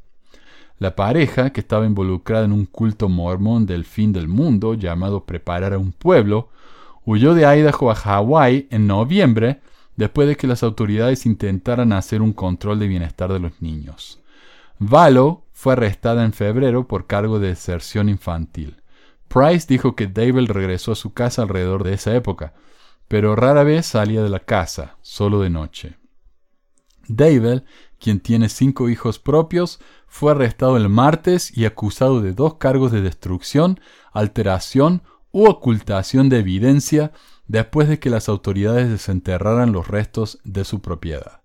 [0.79, 5.73] La pareja, que estaba involucrada en un culto mormón del fin del mundo llamado Preparar
[5.73, 6.49] a un pueblo,
[7.05, 9.59] huyó de Idaho a Hawái en noviembre
[9.97, 14.21] después de que las autoridades intentaran hacer un control de bienestar de los niños.
[14.79, 18.77] Valo fue arrestada en febrero por cargo de deserción infantil.
[19.27, 22.53] Price dijo que David regresó a su casa alrededor de esa época,
[23.09, 25.97] pero rara vez salía de la casa, solo de noche.
[27.99, 33.01] Quien tiene cinco hijos propios, fue arrestado el martes y acusado de dos cargos de
[33.01, 33.79] destrucción,
[34.11, 37.11] alteración u ocultación de evidencia
[37.47, 41.41] después de que las autoridades desenterraran los restos de su propiedad.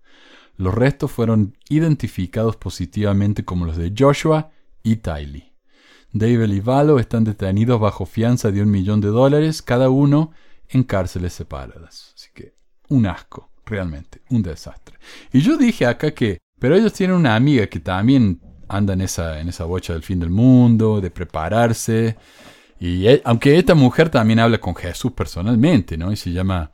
[0.57, 4.51] Los restos fueron identificados positivamente como los de Joshua
[4.83, 5.53] y Tylee.
[6.13, 10.31] David y Valo están detenidos bajo fianza de un millón de dólares cada uno
[10.69, 12.13] en cárceles separadas.
[12.15, 12.53] Así que
[12.87, 14.97] un asco, realmente, un desastre.
[15.33, 19.39] Y yo dije acá que, pero ellos tienen una amiga que también anda en esa,
[19.39, 22.17] en esa bocha del fin del mundo, de prepararse.
[22.79, 26.11] Y e, aunque esta mujer también habla con Jesús personalmente, ¿no?
[26.11, 26.71] Y se llama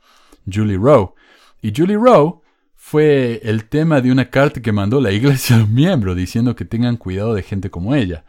[0.50, 1.12] Julie Rowe.
[1.60, 2.40] Y Julie Rowe
[2.74, 6.64] fue el tema de una carta que mandó la iglesia a los miembros diciendo que
[6.64, 8.24] tengan cuidado de gente como ella,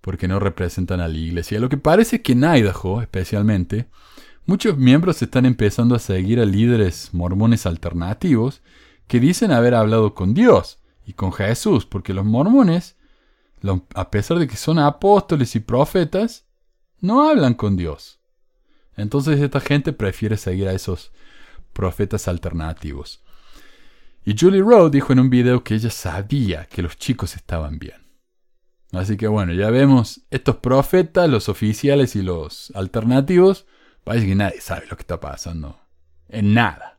[0.00, 1.58] porque no representan a la iglesia.
[1.58, 3.88] Lo que parece que en Idaho, especialmente,
[4.46, 8.62] muchos miembros están empezando a seguir a líderes mormones alternativos
[9.08, 12.96] que dicen haber hablado con Dios y con Jesús, porque los mormones,
[13.94, 16.46] a pesar de que son apóstoles y profetas,
[17.00, 18.20] no hablan con Dios.
[18.96, 21.12] Entonces esta gente prefiere seguir a esos
[21.72, 23.22] profetas alternativos.
[24.24, 28.04] Y Julie Rowe dijo en un video que ella sabía que los chicos estaban bien.
[28.92, 33.66] Así que bueno, ya vemos estos profetas, los oficiales y los alternativos.
[34.04, 35.78] Parece que nadie sabe lo que está pasando.
[36.28, 36.93] En nada.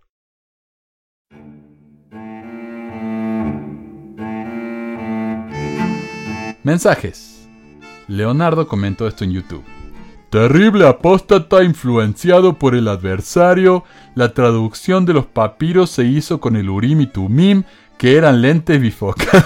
[6.65, 7.47] Mensajes.
[8.07, 9.63] Leonardo comentó esto en YouTube.
[10.31, 13.83] Terrible apóstata influenciado por el adversario,
[14.15, 17.65] la traducción de los papiros se hizo con el Urim y Tumim,
[17.99, 19.45] que eran lentes bifocales.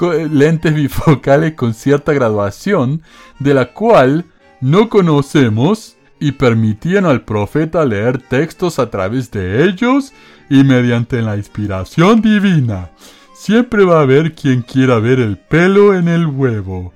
[0.30, 3.00] lentes bifocales con cierta graduación,
[3.38, 4.26] de la cual
[4.60, 10.12] no conocemos, y permitían al profeta leer textos a través de ellos
[10.50, 12.90] y mediante la inspiración divina.
[13.38, 16.92] Siempre va a haber quien quiera ver el pelo en el huevo.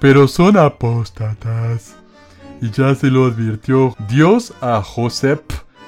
[0.00, 1.94] Pero son apóstatas.
[2.62, 5.42] Y ya se lo advirtió Dios a Joseph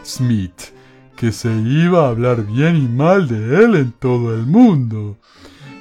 [0.04, 0.74] Smith,
[1.16, 5.16] que se iba a hablar bien y mal de él en todo el mundo.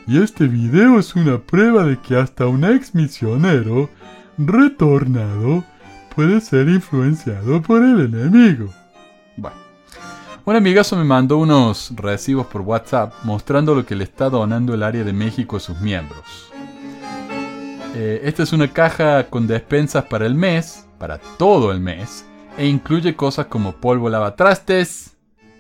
[0.08, 3.90] Y este video es una prueba de que hasta un ex misionero
[4.38, 5.66] retornado
[6.16, 8.74] puede ser influenciado por el enemigo.
[10.44, 14.82] Un amigazo me mandó unos recibos por WhatsApp mostrando lo que le está donando el
[14.82, 16.52] área de México a sus miembros.
[17.94, 22.26] Eh, esta es una caja con despensas para el mes, para todo el mes,
[22.58, 25.16] e incluye cosas como polvo lavatrastes.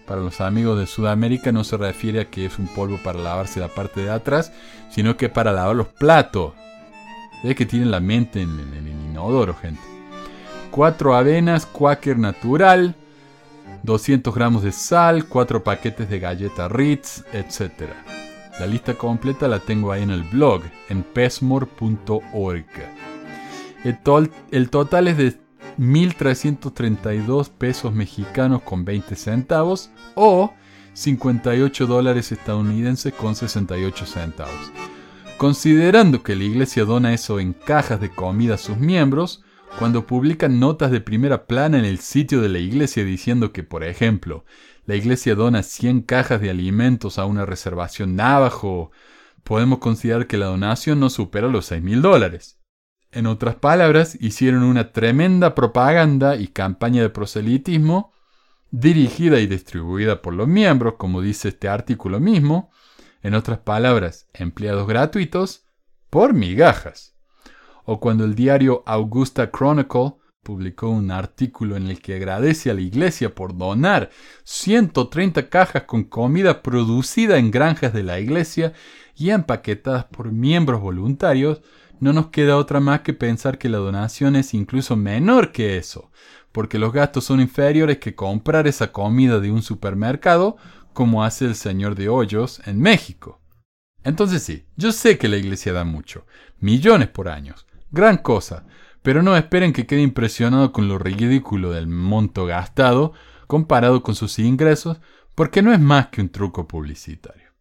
[0.08, 3.60] Para los amigos de Sudamérica no se refiere a que es un polvo para lavarse
[3.60, 4.52] la parte de atrás,
[4.89, 6.54] sino que para lavar los platos.
[7.44, 9.82] Ve que tienen la mente en, el inodoro, gente.
[10.72, 12.96] Cuatro avenas, Quaker natural,
[13.84, 17.91] 200 gramos de sal, 4 paquetes de galleta Ritz, etc.
[18.60, 22.65] La lista completa la tengo ahí en el blog, en pesmore.org.
[23.84, 25.39] El, total es de
[25.80, 30.54] 1.332 pesos mexicanos con 20 centavos o
[30.94, 34.72] 58 dólares estadounidenses con 68 centavos.
[35.38, 39.44] Considerando que la iglesia dona eso en cajas de comida a sus miembros,
[39.78, 43.84] cuando publican notas de primera plana en el sitio de la iglesia diciendo que, por
[43.84, 44.46] ejemplo,
[44.86, 48.92] la iglesia dona 100 cajas de alimentos a una reservación Navajo,
[49.44, 52.60] podemos considerar que la donación no supera los 6 mil dólares.
[53.12, 58.14] En otras palabras, hicieron una tremenda propaganda y campaña de proselitismo
[58.70, 62.72] dirigida y distribuida por los miembros, como dice este artículo mismo,
[63.22, 65.66] en otras palabras, empleados gratuitos
[66.10, 67.12] por migajas
[67.86, 72.82] o cuando el diario Augusta Chronicle publicó un artículo en el que agradece a la
[72.82, 74.10] iglesia por donar
[74.44, 78.74] 130 cajas con comida producida en granjas de la iglesia
[79.15, 81.62] y empaquetadas por miembros voluntarios,
[82.00, 86.10] no nos queda otra más que pensar que la donación es incluso menor que eso,
[86.52, 90.58] porque los gastos son inferiores que comprar esa comida de un supermercado
[90.94, 93.39] como hace el señor de hoyos en México.
[94.04, 96.26] Entonces sí, yo sé que la iglesia da mucho,
[96.60, 98.65] millones por años, Gran cosa,
[99.01, 103.13] pero no esperen que quede impresionado con lo ridículo del monto gastado
[103.47, 105.01] comparado con sus ingresos,
[105.36, 107.51] porque no es más que un truco publicitario.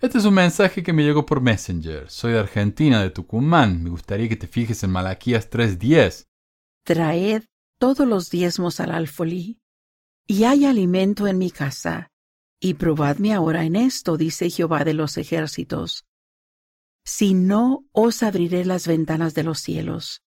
[0.00, 2.10] Este es un mensaje que me llegó por Messenger.
[2.10, 3.84] Soy de Argentina, de Tucumán.
[3.84, 6.24] Me gustaría que te fijes en Malaquías 3.10.
[6.84, 7.44] Traed
[7.78, 9.60] todos los diezmos al alfolí,
[10.26, 12.10] y hay alimento en mi casa.
[12.58, 16.04] Y probadme ahora en esto, dice Jehová de los ejércitos,
[17.06, 20.22] si no os abriré las ventanas de los cielos,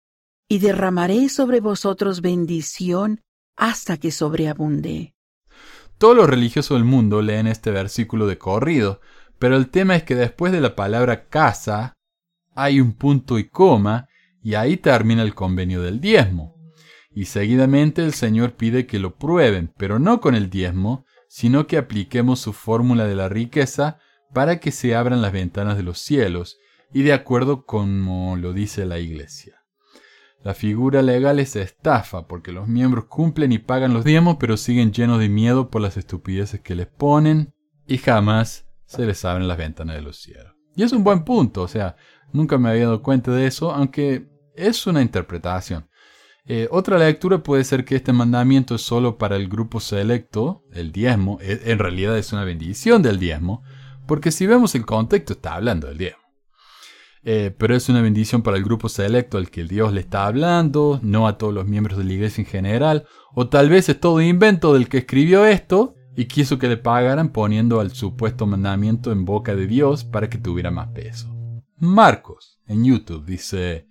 [0.49, 3.21] y derramaré sobre vosotros bendición
[3.57, 5.15] hasta que sobreabunde.
[5.99, 9.01] Todos los religiosos del mundo leen este versículo de corrido,
[9.39, 11.95] pero el tema es que después de la palabra casa
[12.57, 14.09] hay un punto y coma,
[14.43, 16.57] y ahí termina el convenio del diezmo.
[17.13, 21.79] Y seguidamente el Señor pide que lo prueben, pero no con el diezmo, sino que
[21.79, 23.99] apliquemos su fórmula de la riqueza
[24.35, 26.59] para que se abran las ventanas de los cielos
[26.95, 29.61] y de acuerdo como lo dice la Iglesia.
[30.45, 34.93] La figura legal es estafa, porque los miembros cumplen y pagan los diezmos, pero siguen
[34.93, 37.53] llenos de miedo por las estupideces que les ponen
[37.89, 40.55] y jamás se les abren las ventanas de los cielos.
[40.77, 41.97] Y es un buen punto, o sea,
[42.33, 45.89] nunca me había dado cuenta de eso, aunque es una interpretación.
[46.47, 50.93] Eh, otra lectura puede ser que este mandamiento es solo para el grupo selecto, el
[50.93, 53.65] diezmo, e, en realidad es una bendición del diezmo,
[54.07, 56.24] porque si vemos el contexto está hablando del diezmo.
[57.27, 61.01] Eh, pero es una bendición para el grupo selecto al que Dios le está hablando,
[61.03, 64.21] no a todos los miembros de la iglesia en general, o tal vez es todo
[64.21, 69.25] invento del que escribió esto y quiso que le pagaran poniendo al supuesto mandamiento en
[69.25, 71.35] boca de Dios para que tuviera más peso.
[71.79, 73.89] Marcos, en YouTube, dice,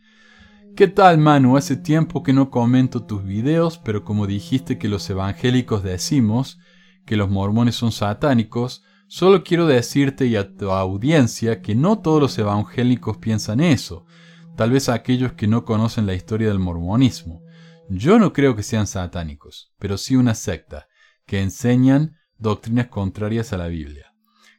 [0.75, 1.55] ¿Qué tal Manu?
[1.57, 6.59] Hace tiempo que no comento tus videos, pero como dijiste que los evangélicos decimos
[7.05, 8.83] que los mormones son satánicos,
[9.15, 14.07] Solo quiero decirte y a tu audiencia que no todos los evangélicos piensan eso,
[14.57, 17.43] tal vez aquellos que no conocen la historia del mormonismo.
[17.89, 20.87] Yo no creo que sean satánicos, pero sí una secta,
[21.27, 24.15] que enseñan doctrinas contrarias a la Biblia.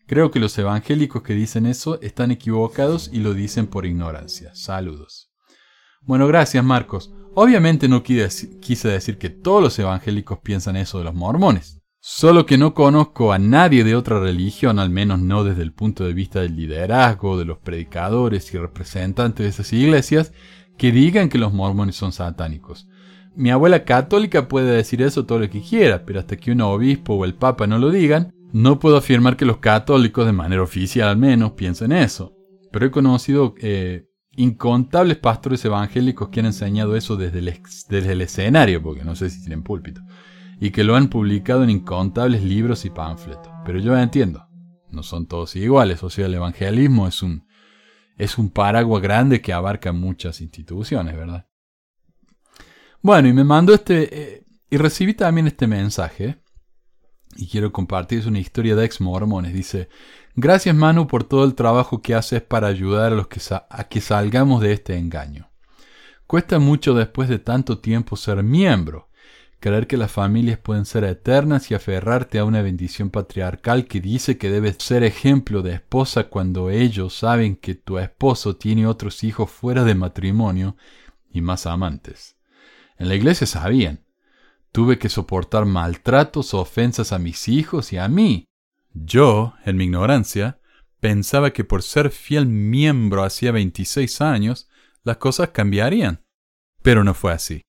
[0.06, 4.54] Creo que los evangélicos que dicen eso están equivocados y lo dicen por ignorancia.
[4.54, 5.32] Saludos.
[6.00, 7.12] Bueno, gracias Marcos.
[7.34, 11.83] Obviamente no quise decir que todos los evangélicos piensan eso de los mormones.
[12.06, 16.04] Solo que no conozco a nadie de otra religión, al menos no desde el punto
[16.04, 20.34] de vista del liderazgo, de los predicadores y representantes de esas iglesias,
[20.76, 22.86] que digan que los mormones son satánicos.
[23.34, 27.14] Mi abuela católica puede decir eso todo lo que quiera, pero hasta que un obispo
[27.14, 31.08] o el papa no lo digan, no puedo afirmar que los católicos, de manera oficial
[31.08, 32.34] al menos, piensen eso.
[32.70, 34.04] Pero he conocido eh,
[34.36, 39.30] incontables pastores evangélicos que han enseñado eso desde el, desde el escenario, porque no sé
[39.30, 40.02] si tienen púlpito
[40.60, 43.52] y que lo han publicado en incontables libros y panfletos.
[43.64, 44.46] Pero yo entiendo,
[44.90, 47.46] no son todos iguales, o sea, el evangelismo es un,
[48.16, 51.46] es un paraguas grande que abarca muchas instituciones, ¿verdad?
[53.02, 56.38] Bueno, y me mandó este, eh, y recibí también este mensaje,
[57.36, 59.88] y quiero compartir, una historia de ex mormones, dice,
[60.36, 64.00] gracias Manu por todo el trabajo que haces para ayudar a los que, a que
[64.00, 65.50] salgamos de este engaño.
[66.26, 69.10] Cuesta mucho después de tanto tiempo ser miembro,
[69.64, 74.36] creer que las familias pueden ser eternas y aferrarte a una bendición patriarcal que dice
[74.36, 79.50] que debes ser ejemplo de esposa cuando ellos saben que tu esposo tiene otros hijos
[79.50, 80.76] fuera de matrimonio
[81.32, 82.36] y más amantes.
[82.98, 84.04] En la iglesia sabían.
[84.70, 88.44] Tuve que soportar maltratos o ofensas a mis hijos y a mí.
[88.92, 90.60] Yo, en mi ignorancia,
[91.00, 94.68] pensaba que por ser fiel miembro hacía 26 años,
[95.04, 96.22] las cosas cambiarían.
[96.82, 97.62] Pero no fue así.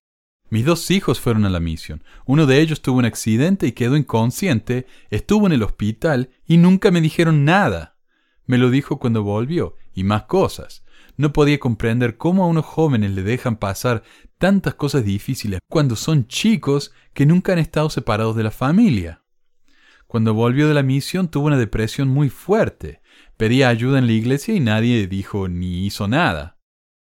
[0.49, 2.03] Mis dos hijos fueron a la misión.
[2.25, 6.91] Uno de ellos tuvo un accidente y quedó inconsciente, estuvo en el hospital y nunca
[6.91, 7.97] me dijeron nada.
[8.45, 10.85] Me lo dijo cuando volvió, y más cosas.
[11.17, 14.03] No podía comprender cómo a unos jóvenes le dejan pasar
[14.37, 19.21] tantas cosas difíciles cuando son chicos que nunca han estado separados de la familia.
[20.07, 23.01] Cuando volvió de la misión tuvo una depresión muy fuerte.
[23.37, 26.54] Pedía ayuda en la iglesia y nadie dijo ni hizo nada.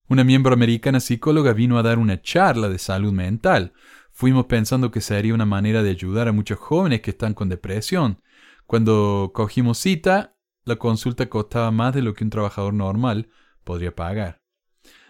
[0.07, 3.73] Una miembro americana psicóloga vino a dar una charla de salud mental.
[4.13, 8.21] Fuimos pensando que sería una manera de ayudar a muchos jóvenes que están con depresión.
[8.67, 13.31] Cuando cogimos cita, la consulta costaba más de lo que un trabajador normal
[13.65, 14.43] podría pagar.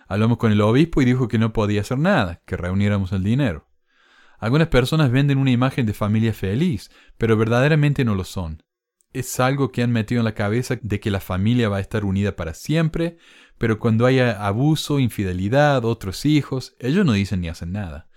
[0.07, 3.67] Hablamos con el obispo y dijo que no podía hacer nada, que reuniéramos el dinero.
[4.39, 8.63] Algunas personas venden una imagen de familia feliz, pero verdaderamente no lo son.
[9.13, 12.05] Es algo que han metido en la cabeza de que la familia va a estar
[12.05, 13.17] unida para siempre,
[13.59, 18.09] pero cuando haya abuso, infidelidad, otros hijos, ellos no dicen ni hacen nada.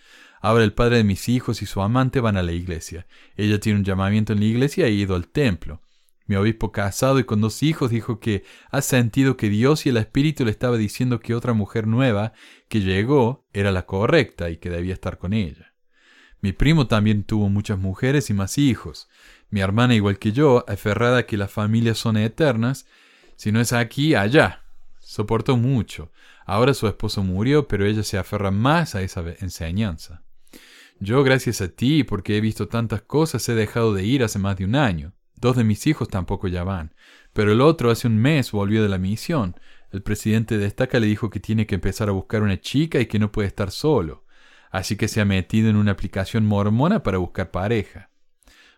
[0.41, 3.07] Ahora el padre de mis hijos y su amante van a la iglesia.
[3.35, 5.81] Ella tiene un llamamiento en la iglesia y ha ido al templo.
[6.27, 9.97] Mi obispo casado y con dos hijos dijo que ha sentido que Dios y el
[9.97, 12.33] Espíritu le estaba diciendo que otra mujer nueva
[12.67, 15.73] que llegó era la correcta y que debía estar con ella.
[16.41, 19.07] Mi primo también tuvo muchas mujeres y más hijos.
[19.49, 22.85] Mi hermana, igual que yo, aferrada a que las familias son eternas,
[23.37, 24.66] si no es aquí, allá.
[25.17, 26.11] Soportó mucho.
[26.45, 30.21] Ahora su esposo murió, pero ella se aferra más a esa enseñanza.
[30.99, 34.57] Yo, gracias a ti, porque he visto tantas cosas, he dejado de ir hace más
[34.57, 35.13] de un año.
[35.35, 36.93] Dos de mis hijos tampoco ya van.
[37.33, 39.55] Pero el otro hace un mes volvió de la misión.
[39.91, 43.07] El presidente de Estaca le dijo que tiene que empezar a buscar una chica y
[43.07, 44.23] que no puede estar solo.
[44.69, 48.11] Así que se ha metido en una aplicación mormona para buscar pareja.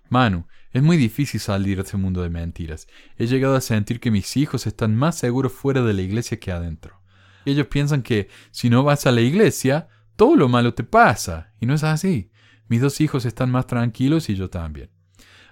[0.08, 2.88] Manu, es muy difícil salir de ese mundo de mentiras.
[3.18, 6.52] He llegado a sentir que mis hijos están más seguros fuera de la iglesia que
[6.52, 7.02] adentro.
[7.46, 11.54] Ellos piensan que si no vas a la iglesia, todo lo malo te pasa.
[11.60, 12.30] Y no es así.
[12.68, 14.92] Mis dos hijos están más tranquilos y yo también.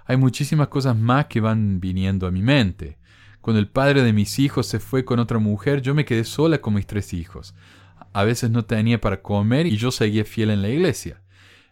[0.05, 2.99] Hay muchísimas cosas más que van viniendo a mi mente.
[3.41, 6.59] Cuando el padre de mis hijos se fue con otra mujer, yo me quedé sola
[6.59, 7.55] con mis tres hijos.
[8.13, 11.21] A veces no tenía para comer y yo seguía fiel en la iglesia.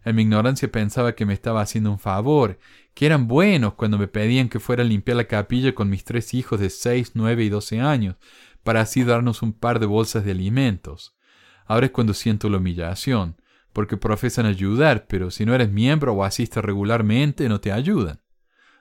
[0.05, 2.59] En mi ignorancia pensaba que me estaba haciendo un favor
[2.93, 6.35] que eran buenos cuando me pedían que fuera a limpiar la capilla con mis tres
[6.35, 8.15] hijos de seis, nueve y doce años,
[8.63, 11.17] para así darnos un par de bolsas de alimentos.
[11.65, 13.35] Ahora es cuando siento la humillación,
[13.73, 18.21] porque profesan ayudar, pero si no eres miembro o asistes regularmente, no te ayudan.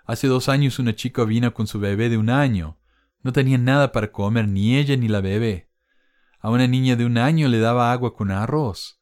[0.05, 2.79] Hace dos años una chica vino con su bebé de un año.
[3.23, 5.71] No tenía nada para comer, ni ella ni la bebé.
[6.39, 9.01] A una niña de un año le daba agua con arroz.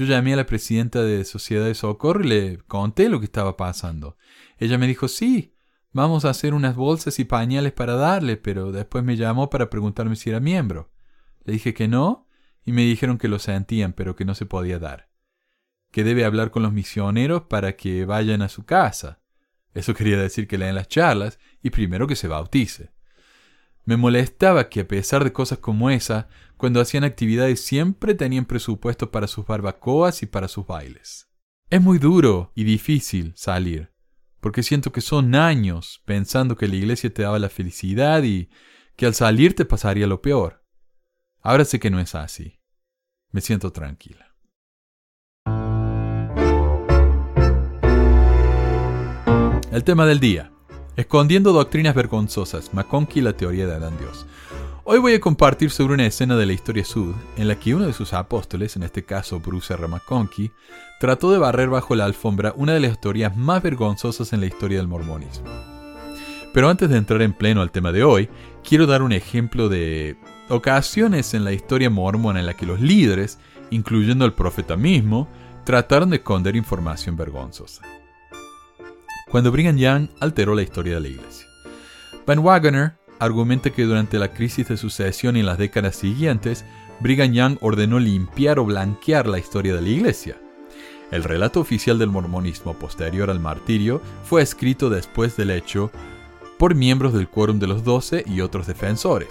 [0.00, 3.58] Yo llamé a la presidenta de Sociedad de Socorro y le conté lo que estaba
[3.58, 4.16] pasando.
[4.56, 5.52] Ella me dijo, sí,
[5.92, 10.16] vamos a hacer unas bolsas y pañales para darle, pero después me llamó para preguntarme
[10.16, 10.90] si era miembro.
[11.44, 12.26] Le dije que no,
[12.64, 15.10] y me dijeron que lo sentían, pero que no se podía dar.
[15.90, 19.20] Que debe hablar con los misioneros para que vayan a su casa.
[19.74, 22.90] Eso quería decir que leen las charlas y primero que se bautice.
[23.84, 29.10] Me molestaba que a pesar de cosas como esa, cuando hacían actividades siempre tenían presupuesto
[29.10, 31.28] para sus barbacoas y para sus bailes.
[31.70, 33.92] Es muy duro y difícil salir,
[34.40, 38.50] porque siento que son años pensando que la iglesia te daba la felicidad y
[38.96, 40.64] que al salir te pasaría lo peor.
[41.40, 42.60] Ahora sé que no es así.
[43.30, 44.34] Me siento tranquila.
[49.72, 50.52] El tema del día.
[50.96, 54.26] Escondiendo doctrinas vergonzosas, McConkie y la teoría de Adán Dios.
[54.82, 57.86] Hoy voy a compartir sobre una escena de la historia sud en la que uno
[57.86, 59.86] de sus apóstoles, en este caso Bruce R.
[59.86, 60.50] McConkie,
[60.98, 64.78] trató de barrer bajo la alfombra una de las teorías más vergonzosas en la historia
[64.78, 65.46] del mormonismo.
[66.52, 68.28] Pero antes de entrar en pleno al tema de hoy,
[68.68, 70.16] quiero dar un ejemplo de
[70.48, 73.38] ocasiones en la historia mormona en la que los líderes,
[73.70, 75.28] incluyendo al profeta mismo,
[75.64, 77.99] trataron de esconder información vergonzosa
[79.30, 81.46] cuando Brigham Young alteró la historia de la iglesia.
[82.26, 86.64] Van Wagoner argumenta que durante la crisis de sucesión y las décadas siguientes,
[87.00, 90.36] Brigham Young ordenó limpiar o blanquear la historia de la iglesia.
[91.10, 95.90] El relato oficial del mormonismo posterior al martirio fue escrito después del hecho
[96.58, 99.30] por miembros del Quórum de los Doce y otros defensores.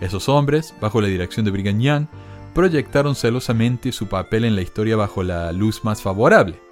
[0.00, 2.06] Esos hombres, bajo la dirección de Brigham Young,
[2.54, 6.69] proyectaron celosamente su papel en la historia bajo la luz más favorable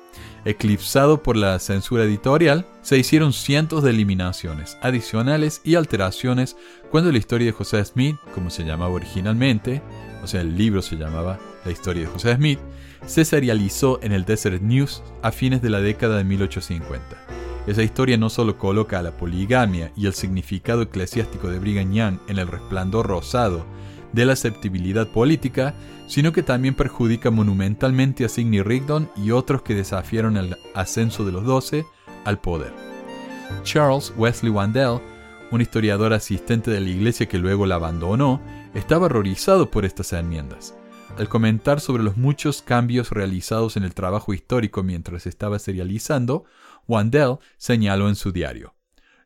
[0.49, 6.57] eclipsado por la censura editorial, se hicieron cientos de eliminaciones, adicionales y alteraciones
[6.91, 9.83] cuando la historia de José Smith, como se llamaba originalmente,
[10.23, 12.59] o sea, el libro se llamaba La historia de José Smith,
[13.07, 17.05] se serializó en el Desert News a fines de la década de 1850.
[17.67, 22.19] Esa historia no solo coloca a la poligamia y el significado eclesiástico de Brigham Young
[22.27, 23.67] en el resplandor rosado
[24.13, 25.75] de la aceptabilidad política,
[26.07, 31.33] sino que también perjudica monumentalmente a Sidney Rigdon y otros que desafiaron el ascenso de
[31.33, 31.85] los doce
[32.25, 32.73] al poder.
[33.63, 35.01] Charles Wesley Wandell,
[35.51, 38.41] un historiador asistente de la iglesia que luego la abandonó,
[38.75, 40.75] estaba horrorizado por estas enmiendas.
[41.17, 46.45] Al comentar sobre los muchos cambios realizados en el trabajo histórico mientras estaba serializando,
[46.87, 48.78] Wandell señaló en su diario.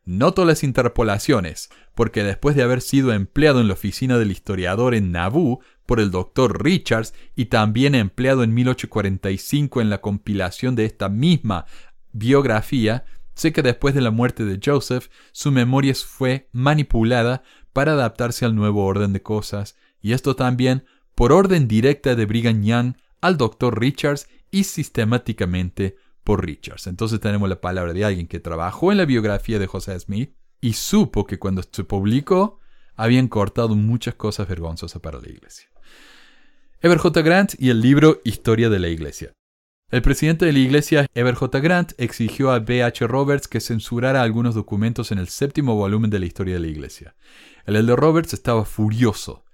[0.05, 5.13] Noto las interpolaciones, porque después de haber sido empleado en la oficina del historiador en
[5.13, 11.07] Nauvoo por el doctor Richards y también empleado en 1845 en la compilación de esta
[11.07, 11.65] misma
[12.11, 18.43] biografía, sé que después de la muerte de Joseph, su memoria fue manipulada para adaptarse
[18.43, 20.83] al nuevo orden de cosas, y esto también
[21.15, 26.87] por orden directa de Brigham Young al doctor Richards y sistemáticamente por Richards.
[26.87, 30.73] Entonces tenemos la palabra de alguien que trabajó en la biografía de José Smith y
[30.73, 32.59] supo que cuando se publicó
[32.95, 35.67] habían cortado muchas cosas vergonzosas para la iglesia.
[36.81, 37.21] Ever J.
[37.21, 39.33] Grant y el libro Historia de la Iglesia.
[39.89, 41.59] El presidente de la iglesia, Ever J.
[41.59, 42.83] Grant, exigió a B.
[42.83, 43.05] H.
[43.05, 47.15] Roberts que censurara algunos documentos en el séptimo volumen de la historia de la iglesia.
[47.65, 49.45] El elder Roberts estaba furioso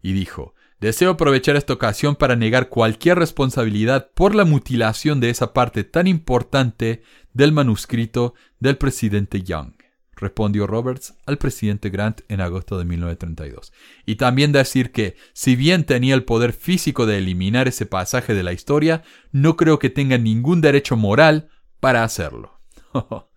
[0.00, 5.52] y dijo, Deseo aprovechar esta ocasión para negar cualquier responsabilidad por la mutilación de esa
[5.52, 9.74] parte tan importante del manuscrito del presidente Young,
[10.16, 13.72] respondió Roberts al presidente Grant en agosto de 1932.
[14.06, 18.42] Y también decir que, si bien tenía el poder físico de eliminar ese pasaje de
[18.42, 22.60] la historia, no creo que tenga ningún derecho moral para hacerlo.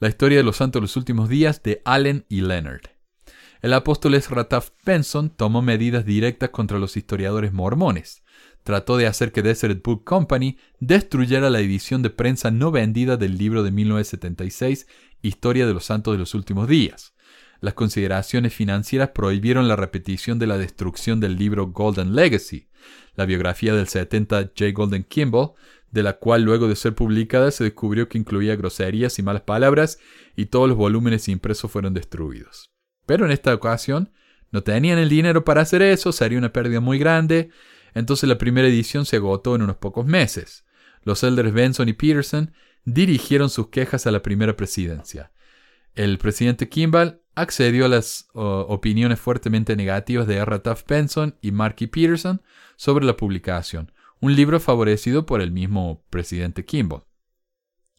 [0.00, 2.90] la historia de los santos de los últimos días de Allen y Leonard.
[3.62, 8.24] El apóstol Ezra Taft Benson tomó medidas directas contra los historiadores mormones.
[8.64, 13.38] Trató de hacer que Desert Book Company destruyera la edición de prensa no vendida del
[13.38, 14.88] libro de 1976,
[15.22, 17.14] Historia de los Santos de los Últimos Días.
[17.60, 22.66] Las consideraciones financieras prohibieron la repetición de la destrucción del libro Golden Legacy,
[23.14, 24.72] la biografía del 70 J.
[24.74, 25.52] Golden Kimball,
[25.92, 30.00] de la cual luego de ser publicada se descubrió que incluía groserías y malas palabras,
[30.34, 32.71] y todos los volúmenes impresos fueron destruidos.
[33.06, 34.12] Pero en esta ocasión
[34.50, 37.50] no tenían el dinero para hacer eso, sería una pérdida muy grande,
[37.94, 40.64] entonces la primera edición se agotó en unos pocos meses.
[41.02, 42.52] Los elders Benson y Peterson
[42.84, 45.32] dirigieron sus quejas a la primera presidencia.
[45.94, 50.58] El presidente Kimball accedió a las opiniones fuertemente negativas de R.
[50.60, 52.42] Taft Benson y Marky Peterson
[52.76, 57.04] sobre la publicación, un libro favorecido por el mismo presidente Kimball.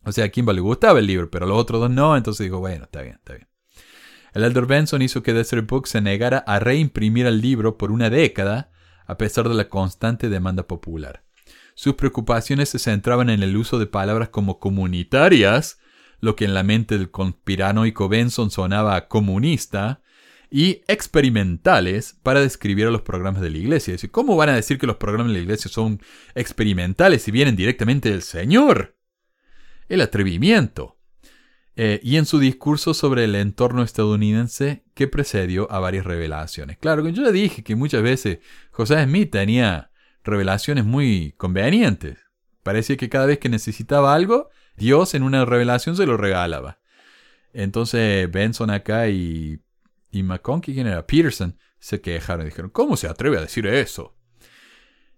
[0.05, 2.45] O sea, a Kimball le gustaba el libro, pero a los otros dos no, entonces
[2.45, 3.47] dijo, bueno, está bien, está bien.
[4.33, 8.09] El elder Benson hizo que Desert Book se negara a reimprimir el libro por una
[8.09, 8.71] década
[9.05, 11.23] a pesar de la constante demanda popular.
[11.75, 15.79] Sus preocupaciones se centraban en el uso de palabras como comunitarias,
[16.19, 20.01] lo que en la mente del conspiranoico Benson sonaba comunista,
[20.55, 23.95] y experimentales para describir a los programas de la iglesia.
[24.11, 25.99] ¿Cómo van a decir que los programas de la iglesia son
[26.35, 28.95] experimentales si vienen directamente del Señor?
[29.89, 30.99] El atrevimiento.
[31.75, 36.77] Eh, y en su discurso sobre el entorno estadounidense que precedió a varias revelaciones.
[36.77, 38.39] Claro, yo ya dije que muchas veces
[38.71, 39.91] José Smith tenía
[40.23, 42.19] revelaciones muy convenientes.
[42.61, 46.79] Parecía que cada vez que necesitaba algo, Dios en una revelación se lo regalaba.
[47.53, 49.59] Entonces Benson acá y,
[50.11, 51.05] y McConkie, ¿quién era?
[51.07, 54.15] Peterson, se quejaron y dijeron, ¿cómo se atreve a decir eso?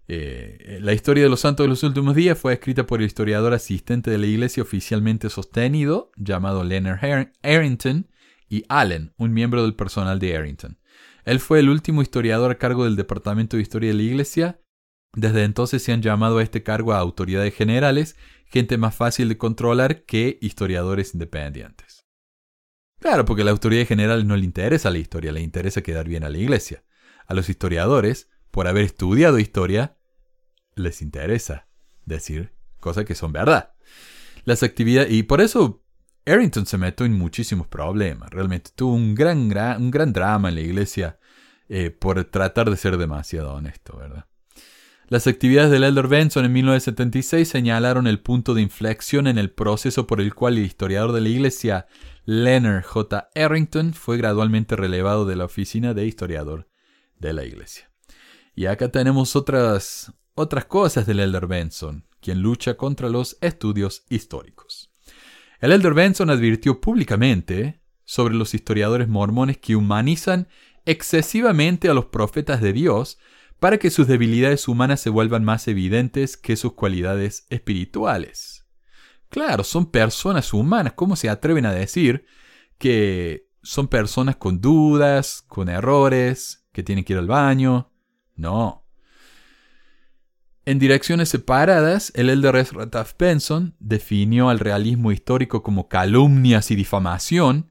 [0.08, 3.54] Eh, la historia de los santos de los últimos días fue escrita por el historiador
[3.54, 8.08] asistente de la iglesia oficialmente sostenido, llamado Leonard Arrington,
[8.48, 10.78] y Allen, un miembro del personal de Arrington.
[11.24, 14.60] Él fue el último historiador a cargo del Departamento de Historia de la Iglesia
[15.16, 19.38] desde entonces se han llamado a este cargo a autoridades generales, gente más fácil de
[19.38, 22.04] controlar que historiadores independientes.
[23.00, 26.22] Claro, porque a las autoridades generales no le interesa la historia, le interesa quedar bien
[26.22, 26.84] a la iglesia.
[27.26, 29.95] A los historiadores, por haber estudiado historia,
[30.76, 31.66] les interesa
[32.04, 33.72] decir cosas que son verdad.
[34.44, 35.82] Las actividades, y por eso
[36.24, 38.30] Arrington se metió en muchísimos problemas.
[38.30, 39.38] Realmente tuvo un gran,
[39.80, 41.18] un gran drama en la iglesia
[41.68, 44.26] eh, por tratar de ser demasiado honesto, ¿verdad?
[45.08, 50.06] Las actividades del Elder Benson en 1976 señalaron el punto de inflexión en el proceso
[50.08, 51.86] por el cual el historiador de la iglesia
[52.24, 53.28] Leonard J.
[53.36, 56.68] Arrington fue gradualmente relevado de la oficina de historiador
[57.20, 57.88] de la iglesia.
[58.56, 64.92] Y acá tenemos otras, otras cosas del Elder Benson, quien lucha contra los estudios históricos.
[65.60, 70.48] El Elder Benson advirtió públicamente sobre los historiadores mormones que humanizan
[70.84, 73.18] excesivamente a los profetas de Dios
[73.58, 78.66] para que sus debilidades humanas se vuelvan más evidentes que sus cualidades espirituales.
[79.30, 80.92] Claro, son personas humanas.
[80.92, 82.26] ¿Cómo se atreven a decir
[82.78, 87.90] que son personas con dudas, con errores, que tienen que ir al baño?
[88.34, 88.85] No.
[90.68, 97.70] En direcciones separadas, el elder Ezra Benson definió al realismo histórico como calumnias y difamación,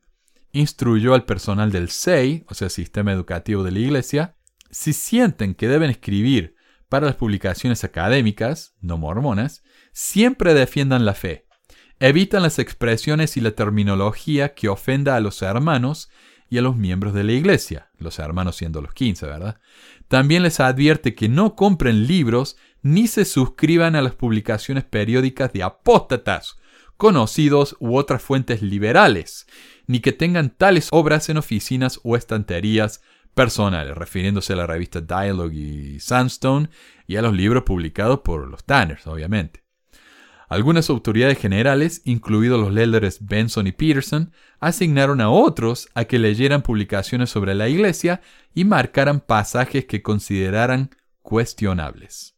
[0.54, 4.38] instruyó al personal del SEI, o sea, Sistema Educativo de la Iglesia,
[4.72, 6.56] si sienten que deben escribir
[6.88, 11.48] para las publicaciones académicas, no mormonas, siempre defiendan la fe.
[12.00, 16.10] Evitan las expresiones y la terminología que ofenda a los hermanos
[16.50, 19.60] y a los miembros de la iglesia, los hermanos siendo los 15, ¿verdad?
[20.08, 22.56] También les advierte que no compren libros
[22.86, 26.60] ni se suscriban a las publicaciones periódicas de apóstatas,
[26.98, 29.48] conocidos u otras fuentes liberales,
[29.88, 33.02] ni que tengan tales obras en oficinas o estanterías
[33.34, 36.70] personales, refiriéndose a la revista Dialogue y Sandstone
[37.08, 39.64] y a los libros publicados por los Tanners, obviamente.
[40.48, 46.62] Algunas autoridades generales, incluidos los elders Benson y Peterson, asignaron a otros a que leyeran
[46.62, 48.22] publicaciones sobre la iglesia
[48.54, 50.92] y marcaran pasajes que consideraran
[51.24, 52.35] cuestionables.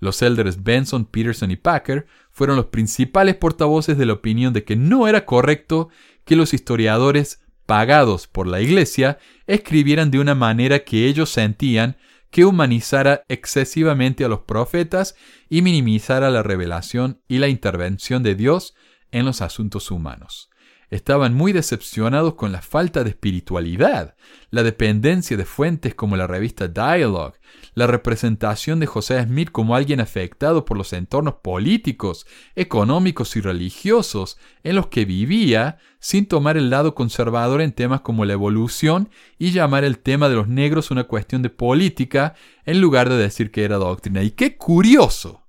[0.00, 4.76] Los elders Benson, Peterson y Packer fueron los principales portavoces de la opinión de que
[4.76, 5.88] no era correcto
[6.24, 11.98] que los historiadores pagados por la Iglesia, escribieran de una manera que ellos sentían
[12.30, 15.16] que humanizara excesivamente a los profetas
[15.50, 18.74] y minimizara la revelación y la intervención de Dios
[19.12, 20.48] en los asuntos humanos.
[20.88, 24.16] Estaban muy decepcionados con la falta de espiritualidad,
[24.48, 27.38] la dependencia de fuentes como la revista Dialogue,
[27.78, 32.26] la representación de José Smith como alguien afectado por los entornos políticos,
[32.56, 38.24] económicos y religiosos en los que vivía, sin tomar el lado conservador en temas como
[38.24, 43.08] la evolución y llamar el tema de los negros una cuestión de política en lugar
[43.08, 44.24] de decir que era doctrina.
[44.24, 45.46] Y qué curioso,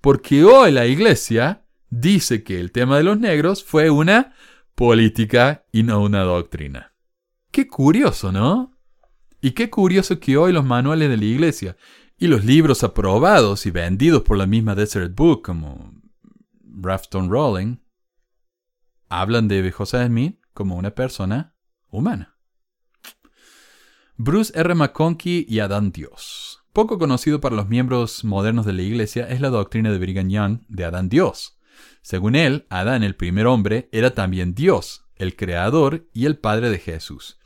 [0.00, 4.34] porque hoy la Iglesia dice que el tema de los negros fue una
[4.74, 6.92] política y no una doctrina.
[7.52, 8.77] Qué curioso, ¿no?
[9.40, 11.76] Y qué curioso que hoy los manuales de la iglesia
[12.18, 15.92] y los libros aprobados y vendidos por la misma Desert Book como
[16.80, 17.76] Rafton Rowling
[19.08, 21.54] hablan de José Smith como una persona
[21.88, 22.36] humana.
[24.16, 24.74] Bruce R.
[24.74, 26.64] McConkie y Adán Dios.
[26.72, 30.60] Poco conocido para los miembros modernos de la iglesia es la doctrina de Brigham Young
[30.68, 31.58] de Adán Dios.
[32.02, 36.78] Según él, Adán, el primer hombre, era también Dios, el creador y el padre de
[36.78, 37.37] Jesús.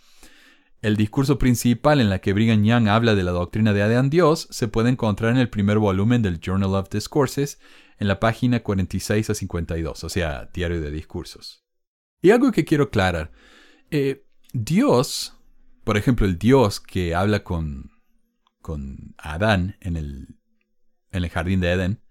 [0.82, 4.48] El discurso principal en la que Brigham Young habla de la doctrina de Adán Dios
[4.50, 7.60] se puede encontrar en el primer volumen del Journal of Discourses,
[7.98, 11.64] en la página 46 a 52, o sea, Diario de Discursos.
[12.20, 13.30] Y algo que quiero aclarar.
[13.92, 15.38] Eh, Dios,
[15.84, 17.92] por ejemplo, el Dios que habla con,
[18.60, 20.36] con Adán en el,
[21.12, 22.02] en el jardín de Edén,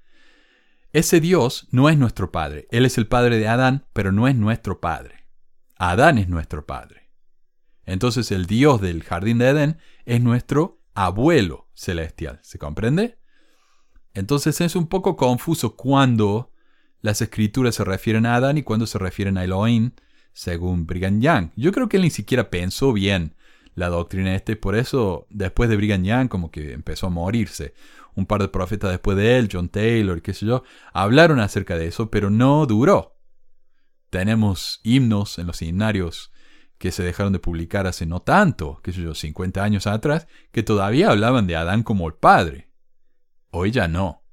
[0.94, 2.70] ese Dios no es nuestro Padre.
[2.72, 5.26] Él es el Padre de Adán, pero no es nuestro Padre.
[5.76, 7.01] Adán es nuestro Padre.
[7.92, 12.40] Entonces el Dios del jardín de Edén es nuestro abuelo celestial.
[12.42, 13.18] ¿Se comprende?
[14.14, 16.54] Entonces es un poco confuso cuando
[17.02, 19.92] las escrituras se refieren a Adán y cuando se refieren a Elohim,
[20.32, 21.50] según Brigham Young.
[21.58, 23.36] Yo creo que él ni siquiera pensó bien
[23.76, 27.74] la doctrina este, por eso después de Brigham Young como que empezó a morirse.
[28.16, 30.64] Un par de profetas después de él, John Taylor, qué sé yo,
[30.94, 33.18] hablaron acerca de eso, pero no duró.
[34.10, 36.32] Tenemos himnos en los himnarios
[36.82, 40.64] que se dejaron de publicar hace no tanto, qué sé yo, 50 años atrás, que
[40.64, 42.70] todavía hablaban de Adán como el padre.
[43.52, 44.24] Hoy ya no.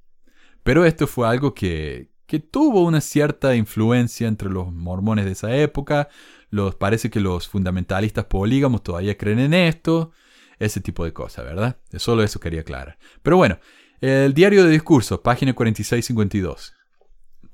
[0.62, 5.54] Pero esto fue algo que, que tuvo una cierta influencia entre los mormones de esa
[5.56, 6.08] época,
[6.48, 10.12] los, parece que los fundamentalistas polígamos todavía creen en esto,
[10.58, 11.76] ese tipo de cosas, ¿verdad?
[11.98, 12.96] Solo eso quería aclarar.
[13.22, 13.58] Pero bueno,
[14.00, 16.72] el diario de discurso, página 46-52.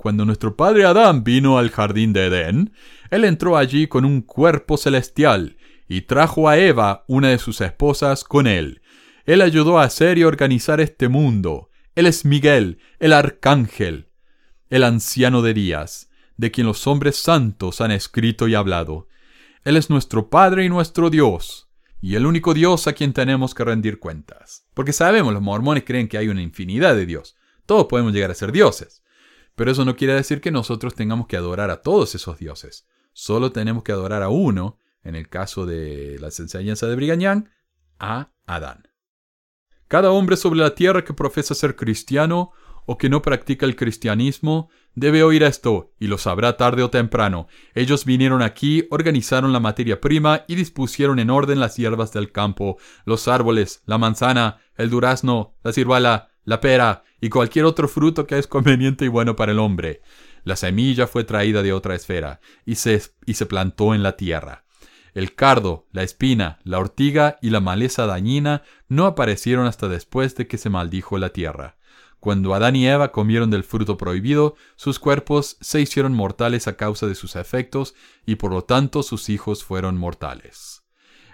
[0.04, 2.74] Cuando nuestro padre Adán vino al jardín de Edén,
[3.08, 5.56] él entró allí con un cuerpo celestial
[5.88, 8.82] y trajo a Eva, una de sus esposas, con él.
[9.24, 11.70] Él ayudó a hacer y organizar este mundo.
[11.94, 14.10] Él es Miguel, el arcángel,
[14.68, 19.08] el anciano de días de quien los hombres santos han escrito y hablado.
[19.64, 21.70] Él es nuestro Padre y nuestro Dios,
[22.02, 24.66] y el único Dios a quien tenemos que rendir cuentas.
[24.74, 27.38] Porque sabemos, los mormones creen que hay una infinidad de Dios.
[27.64, 29.00] Todos podemos llegar a ser dioses.
[29.54, 32.86] Pero eso no quiere decir que nosotros tengamos que adorar a todos esos dioses.
[33.12, 37.50] Solo tenemos que adorar a uno, en el caso de las enseñanzas de Brigañán,
[37.98, 38.88] a Adán.
[39.86, 42.52] Cada hombre sobre la tierra que profesa ser cristiano
[42.86, 47.48] o que no practica el cristianismo debe oír esto, y lo sabrá tarde o temprano.
[47.74, 52.78] Ellos vinieron aquí, organizaron la materia prima y dispusieron en orden las hierbas del campo,
[53.04, 58.38] los árboles, la manzana, el durazno, la ciruela, la pera y cualquier otro fruto que
[58.38, 60.02] es conveniente y bueno para el hombre.
[60.44, 64.64] La semilla fue traída de otra esfera y se, y se plantó en la tierra.
[65.14, 70.46] El cardo, la espina, la ortiga y la maleza dañina no aparecieron hasta después de
[70.46, 71.76] que se maldijo la tierra.
[72.18, 77.06] Cuando Adán y Eva comieron del fruto prohibido, sus cuerpos se hicieron mortales a causa
[77.06, 77.94] de sus efectos
[78.26, 80.73] y por lo tanto sus hijos fueron mortales.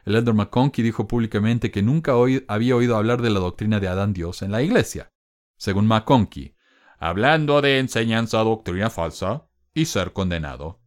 [0.05, 2.13] El elder McConkie dijo públicamente que nunca
[2.49, 5.11] había oído hablar de la doctrina de Adán Dios en la iglesia.
[5.57, 6.57] Según McConkie,
[6.99, 10.81] hablando de enseñanza doctrina falsa y ser condenado.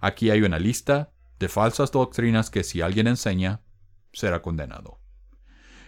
[0.00, 3.62] Aquí hay una lista de falsas doctrinas que si alguien enseña,
[4.12, 5.00] será condenado.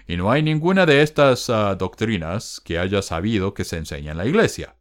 [0.07, 4.19] Y no hay ninguna de estas ah, doctrinas que haya sabido que se enseña en
[4.19, 4.77] la iglesia.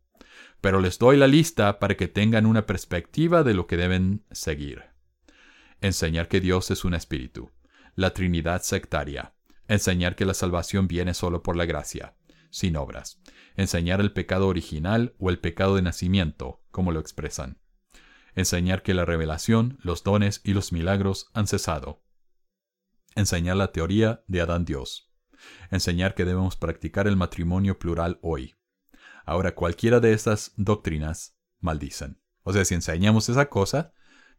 [0.62, 4.93] Pero les doy la lista para que tengan una perspectiva de lo que deben seguir.
[5.84, 7.52] Enseñar que Dios es un espíritu.
[7.94, 9.36] La Trinidad sectaria.
[9.68, 12.16] Enseñar que la salvación viene solo por la gracia,
[12.50, 13.22] sin obras.
[13.56, 17.60] Enseñar el pecado original o el pecado de nacimiento, como lo expresan.
[18.34, 22.02] Enseñar que la revelación, los dones y los milagros han cesado.
[23.14, 25.14] Enseñar la teoría de Adán Dios
[25.72, 28.56] enseñar que debemos practicar el matrimonio plural hoy.
[29.26, 32.22] Ahora, cualquiera de estas doctrinas maldicen.
[32.44, 33.94] O sea, si enseñamos esa cosa,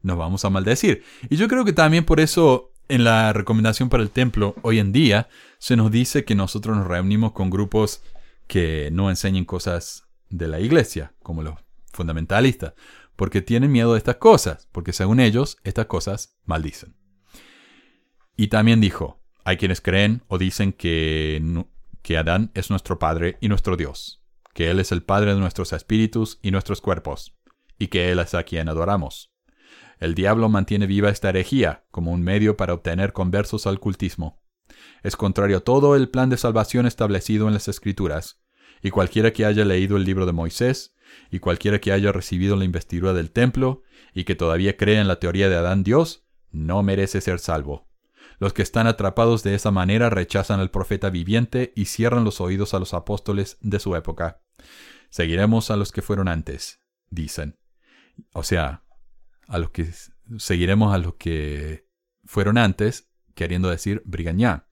[0.04, 1.02] nos vamos a maldecir.
[1.28, 4.92] Y yo creo que también por eso en la recomendación para el templo hoy en
[4.92, 5.28] día
[5.58, 8.02] se nos dice que nosotros nos reunimos con grupos
[8.46, 11.54] que no enseñen cosas de la iglesia, como los
[11.92, 12.74] fundamentalistas,
[13.16, 16.94] porque tienen miedo de estas cosas, porque según ellos estas cosas maldicen.
[18.36, 21.64] Y también dijo, hay quienes creen o dicen que,
[22.02, 25.72] que Adán es nuestro Padre y nuestro Dios, que Él es el Padre de nuestros
[25.72, 27.34] espíritus y nuestros cuerpos,
[27.78, 29.33] y que Él es a quien adoramos.
[30.04, 34.38] El diablo mantiene viva esta herejía como un medio para obtener conversos al cultismo.
[35.02, 38.38] Es contrario a todo el plan de salvación establecido en las Escrituras,
[38.82, 40.94] y cualquiera que haya leído el libro de Moisés,
[41.30, 43.82] y cualquiera que haya recibido la investidura del templo,
[44.12, 47.88] y que todavía cree en la teoría de Adán Dios, no merece ser salvo.
[48.38, 52.74] Los que están atrapados de esa manera rechazan al profeta viviente y cierran los oídos
[52.74, 54.42] a los apóstoles de su época.
[55.08, 57.58] Seguiremos a los que fueron antes, dicen.
[58.34, 58.83] O sea,
[59.46, 59.90] a los que
[60.38, 61.88] seguiremos a los que
[62.24, 64.68] fueron antes, queriendo decir Brigañá.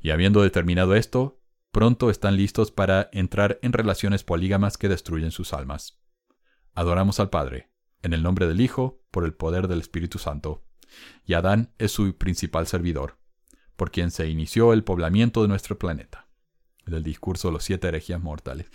[0.00, 5.52] Y habiendo determinado esto, pronto están listos para entrar en relaciones polígamas que destruyen sus
[5.52, 6.00] almas.
[6.74, 7.70] Adoramos al Padre,
[8.02, 10.66] en el nombre del Hijo, por el poder del Espíritu Santo
[11.24, 13.18] y Adán es su principal servidor,
[13.76, 16.25] por quien se inició el poblamiento de nuestro planeta.
[16.86, 18.66] Del discurso de los siete herejías mortales.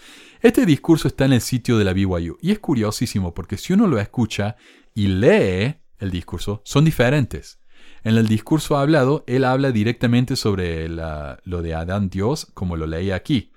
[0.42, 3.88] Este discurso está en el sitio de la BYU y es curiosísimo porque si uno
[3.88, 4.58] lo escucha
[4.94, 7.60] y lee el discurso, son diferentes.
[8.04, 13.12] En el discurso hablado, él habla directamente sobre lo de Adán Dios, como lo leí
[13.12, 13.52] aquí.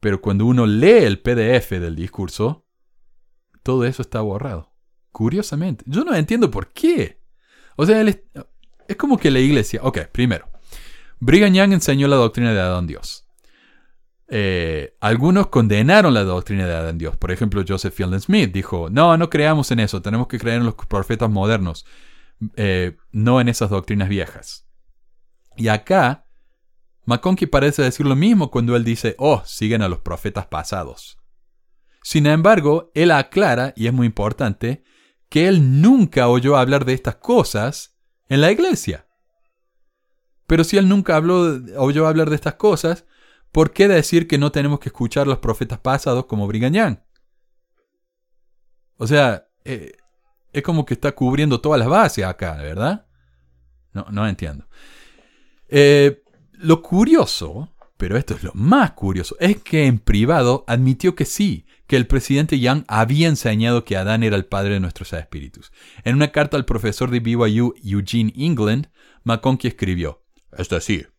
[0.00, 2.66] Pero cuando uno lee el PDF del discurso,
[3.62, 4.72] todo eso está borrado.
[5.10, 5.84] Curiosamente.
[5.86, 7.20] Yo no entiendo por qué.
[7.76, 8.20] O sea, es,
[8.86, 9.80] es, como que la iglesia...
[9.82, 10.48] Ok, primero.
[11.18, 13.27] Brigham Young enseñó la doctrina de Adán Dios.
[14.30, 17.16] Eh, algunos condenaron la doctrina de Adán Dios.
[17.16, 20.66] Por ejemplo, Joseph Fielding Smith dijo, no, no creamos en eso, tenemos que creer en
[20.66, 21.86] los profetas modernos,
[22.56, 24.66] eh, no en esas doctrinas viejas.
[25.56, 26.26] Y acá,
[27.06, 31.18] McConkie parece decir lo mismo cuando él dice, oh, siguen a los profetas pasados.
[32.02, 34.84] Sin embargo, él aclara, y es muy importante,
[35.30, 37.98] que él nunca oyó hablar de estas cosas
[38.28, 39.06] en la iglesia.
[40.46, 43.04] Pero si él nunca habló, oyó hablar de estas cosas,
[43.52, 46.98] ¿por qué decir que no tenemos que escuchar a los profetas pasados como Brigham
[48.96, 49.92] O sea, eh,
[50.52, 53.06] es como que está cubriendo todas las bases acá, ¿verdad?
[53.92, 54.68] No, no entiendo.
[55.68, 56.22] Eh,
[56.52, 61.66] lo curioso, pero esto es lo más curioso, es que en privado admitió que sí,
[61.86, 65.72] que el presidente Young había enseñado que Adán era el padre de nuestros espíritus.
[66.04, 68.88] En una carta al profesor de BYU Eugene England,
[69.24, 70.24] McConkie escribió,
[70.56, 71.12] es decir,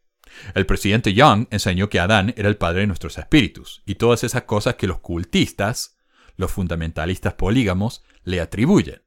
[0.53, 4.43] el presidente Young enseñó que Adán era el padre de nuestros espíritus, y todas esas
[4.43, 5.97] cosas que los cultistas,
[6.35, 9.03] los fundamentalistas polígamos, le atribuyen.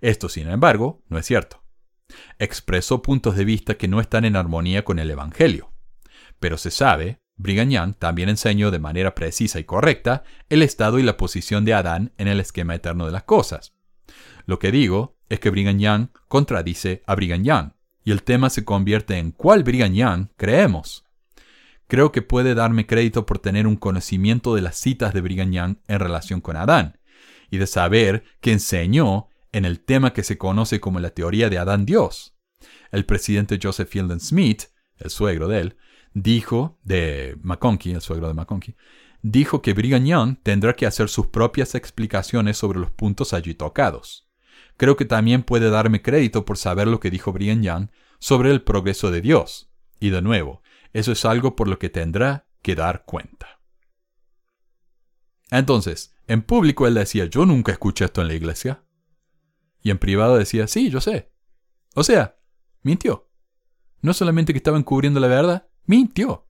[0.00, 1.62] Esto, sin embargo, no es cierto.
[2.38, 5.72] Expresó puntos de vista que no están en armonía con el Evangelio.
[6.38, 11.02] Pero se sabe, Brigham Young también enseñó de manera precisa y correcta el estado y
[11.02, 13.74] la posición de Adán en el esquema eterno de las cosas.
[14.46, 17.72] Lo que digo es que Brigham Young contradice a Brigham Young,
[18.04, 21.04] y el tema se convierte en ¿cuál Brigham Young creemos?
[21.86, 25.76] Creo que puede darme crédito por tener un conocimiento de las citas de Brigham Young
[25.88, 26.98] en relación con Adán,
[27.50, 31.58] y de saber que enseñó en el tema que se conoce como la teoría de
[31.58, 32.34] Adán Dios.
[32.90, 34.64] El presidente Joseph Fielding Smith,
[34.96, 35.76] el suegro de él,
[36.14, 38.76] dijo, de McConkie, el suegro de McConkie,
[39.20, 44.28] dijo que Brigham Young tendrá que hacer sus propias explicaciones sobre los puntos allí tocados.
[44.76, 48.62] Creo que también puede darme crédito por saber lo que dijo Brian Young sobre el
[48.62, 49.70] progreso de Dios.
[50.00, 50.62] Y de nuevo,
[50.92, 53.60] eso es algo por lo que tendrá que dar cuenta.
[55.50, 58.84] Entonces, en público él decía, yo nunca escuché esto en la iglesia.
[59.82, 61.30] Y en privado decía, sí, yo sé.
[61.94, 62.38] O sea,
[62.82, 63.28] mintió.
[64.00, 66.48] No solamente que estaba encubriendo la verdad, mintió.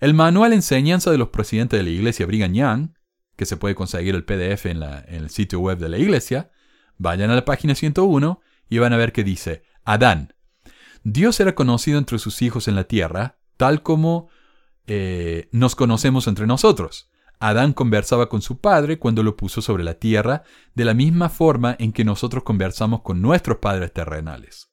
[0.00, 2.88] El manual enseñanza de los presidentes de la iglesia Brigham Young,
[3.36, 6.50] que se puede conseguir el PDF en, en el sitio web de la iglesia,
[7.00, 10.34] Vayan a la página 101 y van a ver que dice, Adán.
[11.02, 14.28] Dios era conocido entre sus hijos en la tierra, tal como
[14.86, 17.10] eh, nos conocemos entre nosotros.
[17.38, 20.42] Adán conversaba con su padre cuando lo puso sobre la tierra,
[20.74, 24.70] de la misma forma en que nosotros conversamos con nuestros padres terrenales.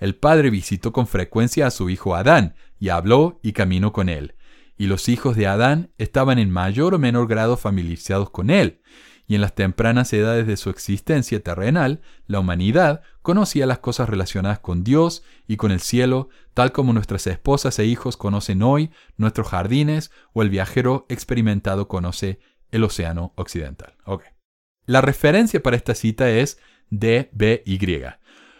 [0.00, 4.34] El padre visitó con frecuencia a su hijo Adán, y habló y caminó con él.
[4.76, 8.80] Y los hijos de Adán estaban en mayor o menor grado familiarizados con él,
[9.28, 14.58] y en las tempranas edades de su existencia terrenal, la humanidad conocía las cosas relacionadas
[14.58, 19.48] con Dios y con el cielo, tal como nuestras esposas e hijos conocen hoy nuestros
[19.48, 22.40] jardines o el viajero experimentado conoce
[22.72, 23.94] el océano occidental.
[24.86, 26.58] La referencia para esta cita es
[26.88, 28.06] DBY,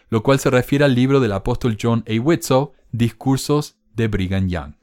[0.09, 2.21] lo cual se refiere al libro del apóstol John A.
[2.21, 4.78] Whitsoe, Discursos de Brigham Young.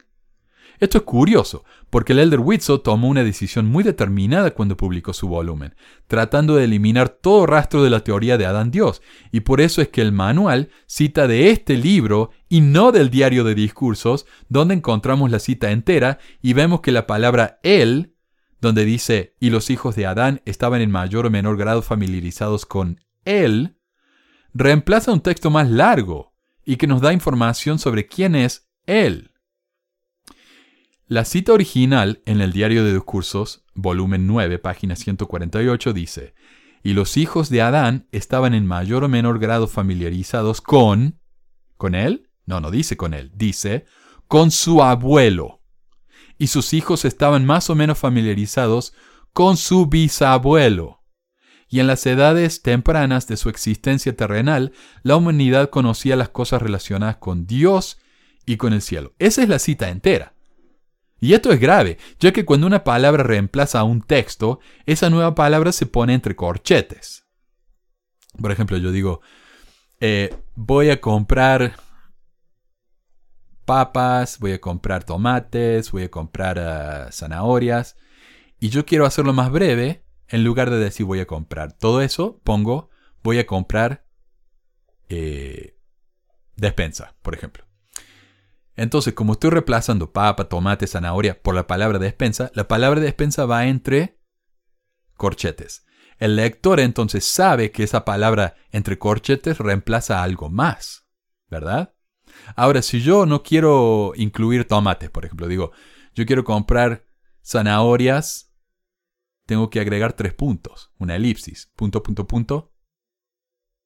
[0.79, 5.27] Esto es curioso, porque el Elder Whitsoe tomó una decisión muy determinada cuando publicó su
[5.27, 5.75] volumen,
[6.07, 9.01] tratando de eliminar todo rastro de la teoría de Adán Dios,
[9.31, 13.43] y por eso es que el manual cita de este libro y no del diario
[13.43, 18.13] de discursos, donde encontramos la cita entera y vemos que la palabra él,
[18.61, 22.99] donde dice, y los hijos de Adán estaban en mayor o menor grado familiarizados con
[23.25, 23.77] él,
[24.53, 26.33] reemplaza un texto más largo
[26.65, 29.31] y que nos da información sobre quién es él.
[31.09, 36.33] La cita original en el Diario de Discursos, volumen 9, página 148, dice,
[36.83, 41.21] y los hijos de Adán estaban en mayor o menor grado familiarizados con...
[41.77, 42.29] ¿Con él?
[42.45, 43.85] No, no dice con él, dice
[44.27, 45.61] con su abuelo.
[46.37, 48.93] Y sus hijos estaban más o menos familiarizados
[49.31, 51.05] con su bisabuelo.
[51.69, 57.15] Y en las edades tempranas de su existencia terrenal, la humanidad conocía las cosas relacionadas
[57.15, 57.97] con Dios
[58.45, 59.13] y con el cielo.
[59.19, 60.33] Esa es la cita entera.
[61.19, 65.33] Y esto es grave, ya que cuando una palabra reemplaza a un texto, esa nueva
[65.35, 67.25] palabra se pone entre corchetes.
[68.39, 69.21] Por ejemplo, yo digo,
[69.99, 71.77] eh, voy a comprar
[73.65, 77.97] papas, voy a comprar tomates, voy a comprar ah, zanahorias,
[78.59, 82.39] y yo quiero hacerlo más breve, en lugar de decir voy a comprar todo eso,
[82.43, 82.89] pongo
[83.27, 84.05] voy a comprar
[85.09, 85.75] eh,
[86.55, 87.66] despensa, por ejemplo.
[88.77, 93.65] Entonces, como estoy reemplazando papa, tomate, zanahoria por la palabra despensa, la palabra despensa va
[93.65, 94.21] entre
[95.15, 95.85] corchetes.
[96.19, 101.07] El lector entonces sabe que esa palabra entre corchetes reemplaza algo más,
[101.49, 101.95] ¿verdad?
[102.55, 105.71] Ahora, si yo no quiero incluir tomates, por ejemplo, digo,
[106.13, 107.05] yo quiero comprar
[107.43, 108.53] zanahorias,
[109.47, 112.73] tengo que agregar tres puntos, una elipsis, punto, punto, punto,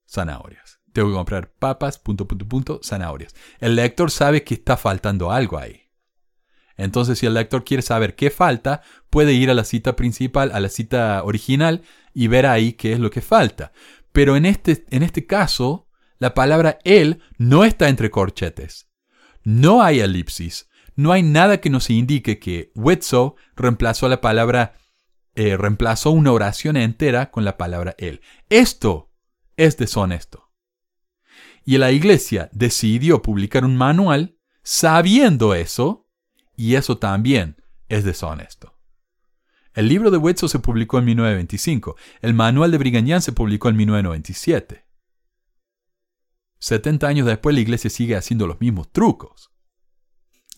[0.06, 0.81] zanahorias.
[0.92, 3.34] Tengo que comprar papas, punto, punto, punto, zanahorias.
[3.60, 5.82] El lector sabe que está faltando algo ahí.
[6.76, 10.60] Entonces, si el lector quiere saber qué falta, puede ir a la cita principal, a
[10.60, 11.82] la cita original,
[12.14, 13.72] y ver ahí qué es lo que falta.
[14.12, 15.88] Pero en este, en este caso,
[16.18, 18.88] la palabra él no está entre corchetes.
[19.42, 20.68] No hay elipsis.
[20.94, 24.74] No hay nada que nos indique que Wetzo reemplazó la palabra,
[25.34, 28.20] eh, reemplazó una oración entera con la palabra él.
[28.50, 29.10] Esto
[29.56, 30.51] es deshonesto.
[31.64, 36.08] Y la iglesia decidió publicar un manual sabiendo eso,
[36.56, 38.78] y eso también es deshonesto.
[39.74, 43.76] El libro de Wetzel se publicó en 1925, el manual de Brigham se publicó en
[43.76, 44.86] 1997.
[46.58, 49.50] 70 años después la iglesia sigue haciendo los mismos trucos.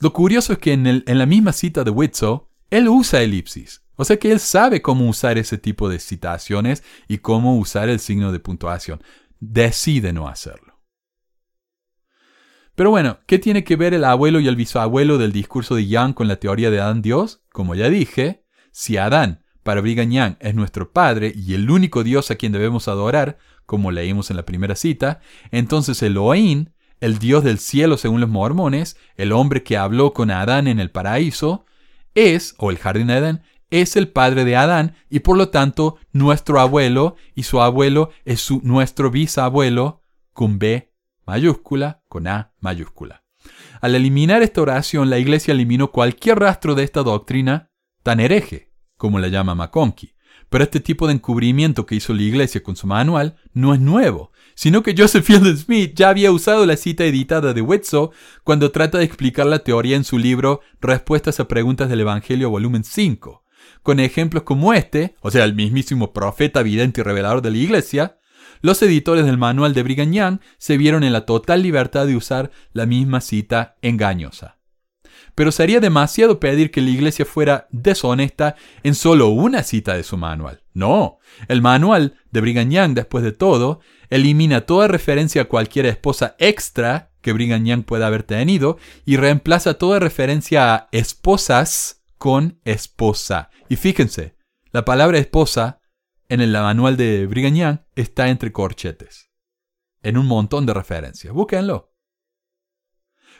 [0.00, 2.40] Lo curioso es que en, en la misma cita de Wetzel,
[2.70, 3.82] él usa elipsis.
[3.96, 8.00] O sea que él sabe cómo usar ese tipo de citaciones y cómo usar el
[8.00, 9.02] signo de puntuación.
[9.38, 10.63] Decide no hacerlo.
[12.74, 16.14] Pero bueno, ¿qué tiene que ver el abuelo y el bisabuelo del discurso de Yang
[16.14, 17.42] con la teoría de Adán Dios?
[17.52, 22.32] Como ya dije, si Adán para Brigham Young es nuestro padre y el único Dios
[22.32, 25.20] a quien debemos adorar, como leímos en la primera cita,
[25.52, 26.66] entonces Elohim,
[27.00, 30.90] el Dios del cielo según los mormones, el hombre que habló con Adán en el
[30.90, 31.66] paraíso,
[32.16, 35.96] es, o el jardín de Adán, es el padre de Adán y por lo tanto
[36.12, 40.02] nuestro abuelo y su abuelo es su, nuestro bisabuelo
[40.32, 40.93] con B
[41.26, 43.24] mayúscula con A mayúscula.
[43.80, 47.70] Al eliminar esta oración, la Iglesia eliminó cualquier rastro de esta doctrina
[48.02, 50.14] tan hereje, como la llama McConkie.
[50.48, 54.32] Pero este tipo de encubrimiento que hizo la Iglesia con su manual no es nuevo,
[54.54, 58.10] sino que Joseph Fielding Smith ya había usado la cita editada de Wetzel
[58.44, 62.84] cuando trata de explicar la teoría en su libro Respuestas a Preguntas del Evangelio, volumen
[62.84, 63.44] 5,
[63.82, 68.18] con ejemplos como este, o sea, el mismísimo profeta vidente y revelador de la Iglesia,
[68.64, 72.86] los editores del manual de Brigham se vieron en la total libertad de usar la
[72.86, 74.56] misma cita engañosa.
[75.34, 80.16] Pero sería demasiado pedir que la iglesia fuera deshonesta en solo una cita de su
[80.16, 80.62] manual.
[80.72, 87.10] No, el manual de Brigham después de todo, elimina toda referencia a cualquier esposa extra
[87.20, 93.50] que Brigham pueda haber tenido y reemplaza toda referencia a esposas con esposa.
[93.68, 94.36] Y fíjense,
[94.72, 95.82] la palabra esposa
[96.28, 99.30] en el manual de Brigham está entre corchetes,
[100.02, 101.32] en un montón de referencias.
[101.32, 101.94] Búsquenlo.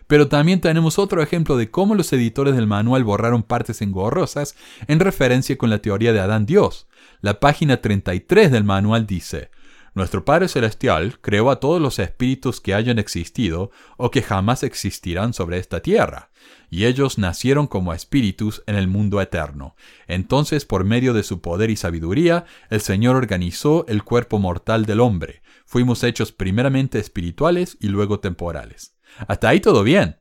[0.07, 4.55] Pero también tenemos otro ejemplo de cómo los editores del manual borraron partes engorrosas
[4.87, 6.89] en referencia con la teoría de Adán Dios.
[7.21, 9.51] La página 33 del manual dice,
[9.95, 15.33] Nuestro Padre Celestial creó a todos los espíritus que hayan existido o que jamás existirán
[15.33, 16.31] sobre esta tierra
[16.69, 19.77] y ellos nacieron como espíritus en el mundo eterno.
[20.09, 24.99] Entonces, por medio de su poder y sabiduría, el Señor organizó el cuerpo mortal del
[24.99, 25.43] hombre.
[25.67, 28.97] Fuimos hechos primeramente espirituales y luego temporales.
[29.29, 30.19] Hasta ahí todo bien.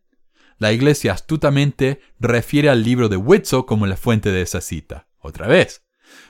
[0.59, 5.07] La Iglesia astutamente refiere al libro de Wetzel como la fuente de esa cita.
[5.17, 5.83] Otra vez.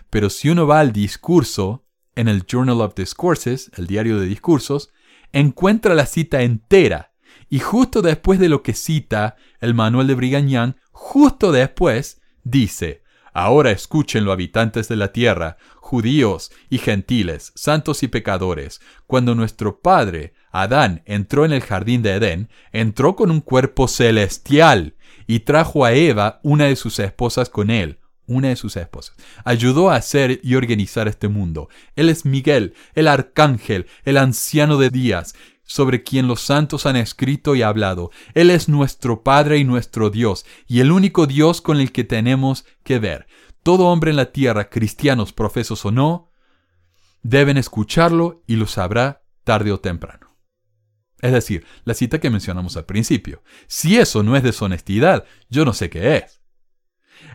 [0.10, 1.83] Pero si uno va al discurso,
[2.16, 4.92] en el Journal of Discourses, el diario de discursos,
[5.32, 7.14] encuentra la cita entera.
[7.50, 13.04] Y justo después de lo que cita el manual de Brigham justo después dice,
[13.34, 20.34] Ahora escúchenlo habitantes de la tierra, judíos y gentiles, santos y pecadores, cuando nuestro padre,
[20.52, 24.96] Adán, entró en el jardín de Edén, entró con un cuerpo celestial
[25.26, 29.16] y trajo a Eva, una de sus esposas, con él, una de sus esposas.
[29.44, 31.70] Ayudó a hacer y organizar este mundo.
[31.96, 37.56] Él es Miguel, el arcángel, el anciano de días, sobre quien los santos han escrito
[37.56, 38.12] y hablado.
[38.34, 42.66] Él es nuestro Padre y nuestro Dios, y el único Dios con el que tenemos
[42.84, 43.28] que ver.
[43.64, 46.32] Todo hombre en la tierra, cristianos, profesos o no,
[47.22, 50.36] deben escucharlo y lo sabrá tarde o temprano.
[51.22, 53.44] Es decir, la cita que mencionamos al principio.
[53.68, 56.43] Si eso no es deshonestidad, yo no sé qué es.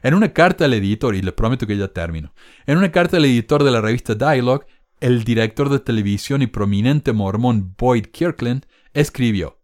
[0.02, 2.32] En una carta al editor, y le prometo que ya termino,
[2.66, 4.66] en una carta al editor de la revista Dialogue,
[5.00, 9.58] el director de televisión y prominente mormón Boyd Kirkland escribió,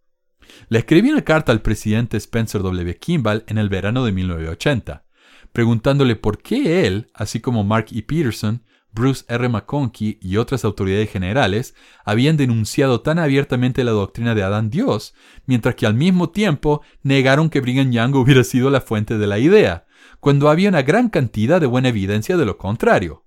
[0.69, 2.97] le escribí una carta al presidente Spencer W.
[2.97, 5.05] Kimball en el verano de 1980,
[5.53, 8.03] preguntándole por qué él, así como Mark E.
[8.03, 8.63] Peterson,
[8.93, 9.49] Bruce R.
[9.49, 11.75] McConkie y otras autoridades generales
[12.05, 15.15] habían denunciado tan abiertamente la doctrina de Adán Dios,
[15.47, 19.41] mientras que al mismo tiempo negaron que Brigham Young hubiera sido la fuente de la
[19.41, 19.84] idea,
[20.25, 23.27] cuando había una gran cantidad de buena evidencia de lo contrario.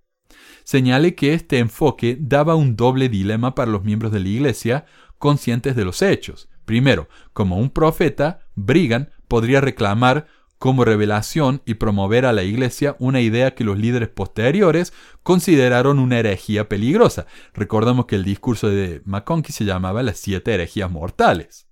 [0.63, 4.85] Señale que este enfoque daba un doble dilema para los miembros de la Iglesia
[5.19, 6.49] conscientes de los hechos.
[6.65, 10.25] Primero, como un profeta, Brigham podría reclamar
[10.57, 14.91] como revelación y promover a la Iglesia una idea que los líderes posteriores
[15.21, 17.27] consideraron una herejía peligrosa.
[17.53, 21.66] Recordamos que el discurso de McConkie se llamaba las siete herejías mortales.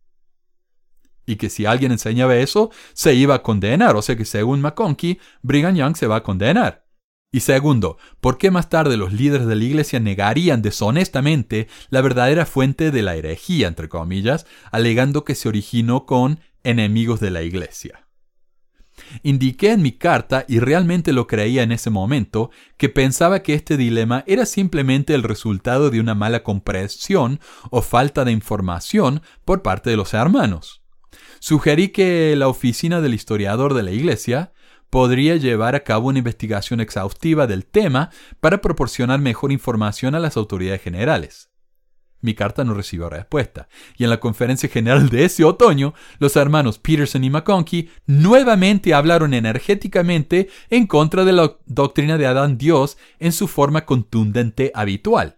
[1.26, 3.96] Y que si alguien enseñaba eso, se iba a condenar.
[3.96, 6.86] O sea que según McConkie, Brigham Young se va a condenar.
[7.32, 12.46] Y segundo, ¿por qué más tarde los líderes de la Iglesia negarían deshonestamente la verdadera
[12.46, 18.08] fuente de la herejía, entre comillas, alegando que se originó con enemigos de la Iglesia?
[19.24, 23.76] Indiqué en mi carta, y realmente lo creía en ese momento, que pensaba que este
[23.76, 29.90] dilema era simplemente el resultado de una mala comprensión o falta de información por parte
[29.90, 30.85] de los hermanos.
[31.48, 34.52] Sugerí que la oficina del historiador de la Iglesia
[34.90, 40.38] podría llevar a cabo una investigación exhaustiva del tema para proporcionar mejor información a las
[40.38, 41.52] autoridades generales.
[42.20, 46.80] Mi carta no recibió respuesta, y en la conferencia general de ese otoño, los hermanos
[46.80, 53.32] Peterson y McConkie nuevamente hablaron energéticamente en contra de la doctrina de Adán Dios en
[53.32, 55.38] su forma contundente habitual.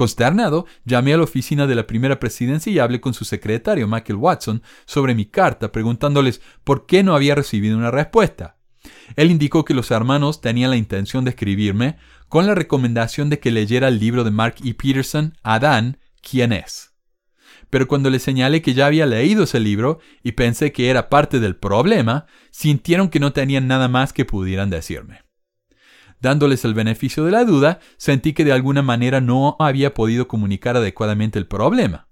[0.00, 4.16] Consternado, llamé a la oficina de la primera presidencia y hablé con su secretario, Michael
[4.16, 8.56] Watson, sobre mi carta, preguntándoles por qué no había recibido una respuesta.
[9.14, 11.98] Él indicó que los hermanos tenían la intención de escribirme
[12.30, 14.72] con la recomendación de que leyera el libro de Mark E.
[14.72, 16.94] Peterson, Adán, ¿quién es?
[17.68, 21.40] Pero cuando le señalé que ya había leído ese libro y pensé que era parte
[21.40, 25.29] del problema, sintieron que no tenían nada más que pudieran decirme.
[26.20, 30.76] Dándoles el beneficio de la duda, sentí que de alguna manera no había podido comunicar
[30.76, 32.08] adecuadamente el problema.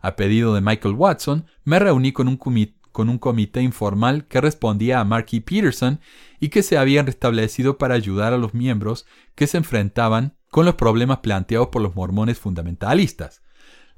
[0.00, 5.26] A pedido de Michael Watson, me reuní con un, comité informal que respondía a Mark
[5.32, 5.40] E.
[5.40, 6.00] Peterson
[6.40, 10.74] y que se habían restablecido para ayudar a los miembros que se enfrentaban con los
[10.74, 13.42] problemas planteados por los mormones fundamentalistas.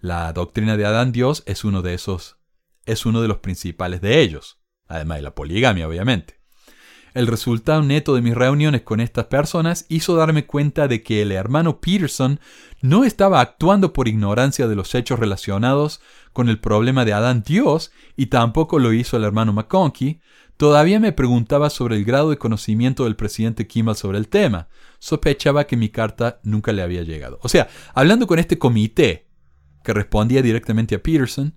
[0.00, 2.38] La doctrina de Adán Dios es uno de esos,
[2.84, 6.43] es uno de los principales de ellos, además de la poligamia, obviamente.
[7.14, 11.30] El resultado neto de mis reuniones con estas personas hizo darme cuenta de que el
[11.30, 12.40] hermano Peterson
[12.82, 16.00] no estaba actuando por ignorancia de los hechos relacionados
[16.32, 20.20] con el problema de Adán Dios y tampoco lo hizo el hermano McConkie,
[20.56, 24.66] todavía me preguntaba sobre el grado de conocimiento del presidente Kimball sobre el tema.
[24.98, 27.38] Sospechaba que mi carta nunca le había llegado.
[27.42, 29.28] O sea, hablando con este comité
[29.84, 31.56] que respondía directamente a Peterson,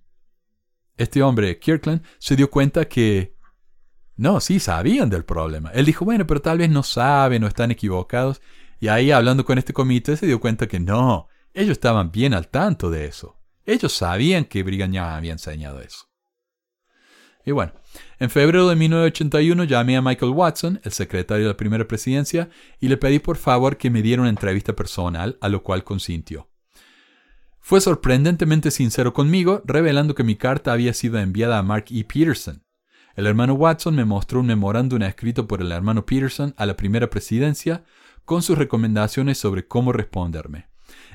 [0.97, 3.36] este hombre, Kirkland, se dio cuenta que
[4.18, 5.72] no, sí sabían del problema.
[5.74, 8.41] Él dijo, bueno, pero tal vez no saben o están equivocados.
[8.80, 12.47] Y ahí hablando con este comité se dio cuenta que no, ellos estaban bien al
[12.47, 13.38] tanto de eso.
[13.65, 16.07] Ellos sabían que Brigham había enseñado eso.
[17.45, 17.74] Y bueno,
[18.20, 22.49] en febrero de 1981 llamé a Michael Watson, el secretario de la primera presidencia,
[22.80, 26.49] y le pedí por favor que me diera una entrevista personal, a lo cual consintió.
[27.59, 32.03] Fue sorprendentemente sincero conmigo, revelando que mi carta había sido enviada a Mark E.
[32.03, 32.66] Peterson.
[33.18, 37.09] El hermano Watson me mostró un memorándum escrito por el hermano Peterson a la primera
[37.09, 37.84] presidencia
[38.26, 40.68] con sus recomendaciones sobre cómo responderme.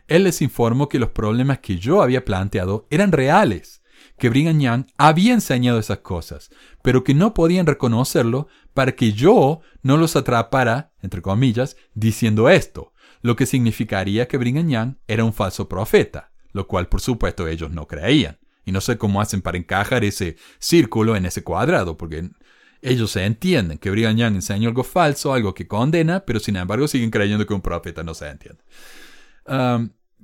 [0.09, 3.85] Él les informó que los problemas que yo había planteado eran reales,
[4.19, 6.51] que Brigham Young había enseñado esas cosas,
[6.83, 12.93] pero que no podían reconocerlo para que yo no los atrapara, entre comillas, diciendo esto,
[13.21, 17.71] lo que significaría que Brigham Young era un falso profeta, lo cual por supuesto ellos
[17.71, 18.42] no creían.
[18.65, 22.31] Y no sé cómo hacen para encajar ese círculo en ese cuadrado, porque
[22.81, 26.89] ellos se entienden que Brigham Young enseña algo falso, algo que condena, pero sin embargo
[26.89, 28.63] siguen creyendo que un profeta no se entiende.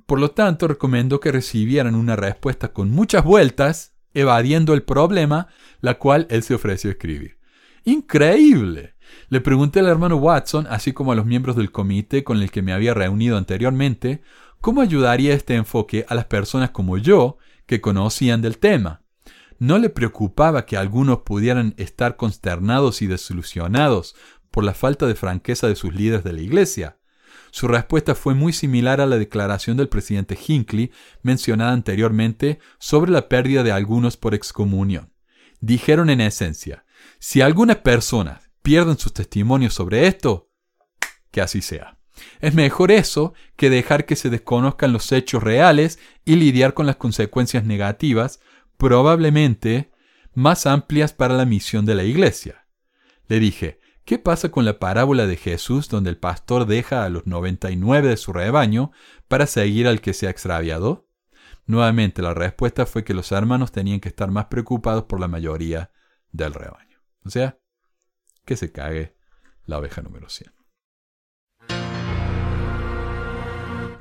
[0.05, 5.47] por lo tanto, recomiendo que recibieran una respuesta con muchas vueltas, evadiendo el problema,
[5.81, 7.37] la cual él se ofreció a escribir.
[7.85, 8.95] ¡Increíble!
[9.29, 12.61] Le pregunté al hermano Watson, así como a los miembros del comité con el que
[12.61, 14.21] me había reunido anteriormente,
[14.61, 17.37] cómo ayudaría este enfoque a las personas como yo,
[17.69, 19.03] que conocían del tema.
[19.59, 24.15] No le preocupaba que algunos pudieran estar consternados y desilusionados
[24.49, 26.97] por la falta de franqueza de sus líderes de la Iglesia.
[27.51, 30.91] Su respuesta fue muy similar a la declaración del presidente Hinckley
[31.21, 35.13] mencionada anteriormente sobre la pérdida de algunos por excomunión.
[35.61, 36.85] Dijeron en esencia,
[37.19, 40.49] si algunas personas pierden sus testimonios sobre esto,
[41.29, 41.98] que así sea.
[42.39, 46.95] Es mejor eso que dejar que se desconozcan los hechos reales y lidiar con las
[46.95, 48.39] consecuencias negativas,
[48.77, 49.91] probablemente
[50.33, 52.65] más amplias para la misión de la Iglesia.
[53.27, 53.79] Le dije,
[54.09, 58.17] ¿Qué pasa con la parábola de Jesús donde el pastor deja a los 99 de
[58.17, 58.91] su rebaño
[59.27, 61.07] para seguir al que se ha extraviado?
[61.67, 65.91] Nuevamente la respuesta fue que los hermanos tenían que estar más preocupados por la mayoría
[66.31, 67.03] del rebaño.
[67.23, 67.59] O sea,
[68.45, 69.15] que se cague
[69.65, 70.58] la oveja número 100.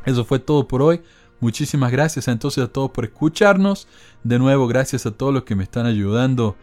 [0.08, 1.02] Eso fue todo por hoy.
[1.40, 3.86] Muchísimas gracias entonces a todos por escucharnos.
[4.24, 6.56] De nuevo, gracias a todos los que me están ayudando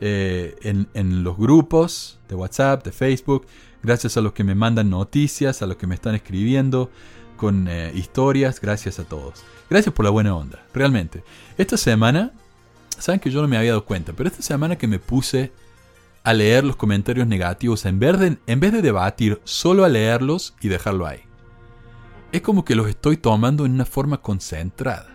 [0.00, 3.46] eh, en, los grupos de WhatsApp, de Facebook.
[3.82, 6.90] Gracias a los que me mandan noticias, a los que me están escribiendo
[7.36, 8.60] con eh, historias.
[8.60, 9.42] Gracias a todos.
[9.68, 11.24] Gracias por la buena onda, realmente.
[11.58, 12.30] Esta semana,
[12.98, 15.52] saben que yo no me había dado cuenta, pero esta semana que me puse
[16.22, 20.68] a leer los comentarios negativos, en vez en vez de debatir, solo a leerlos y
[20.68, 21.31] dejarlo ahí.
[22.32, 25.14] Es como que los estoy tomando en una forma concentrada.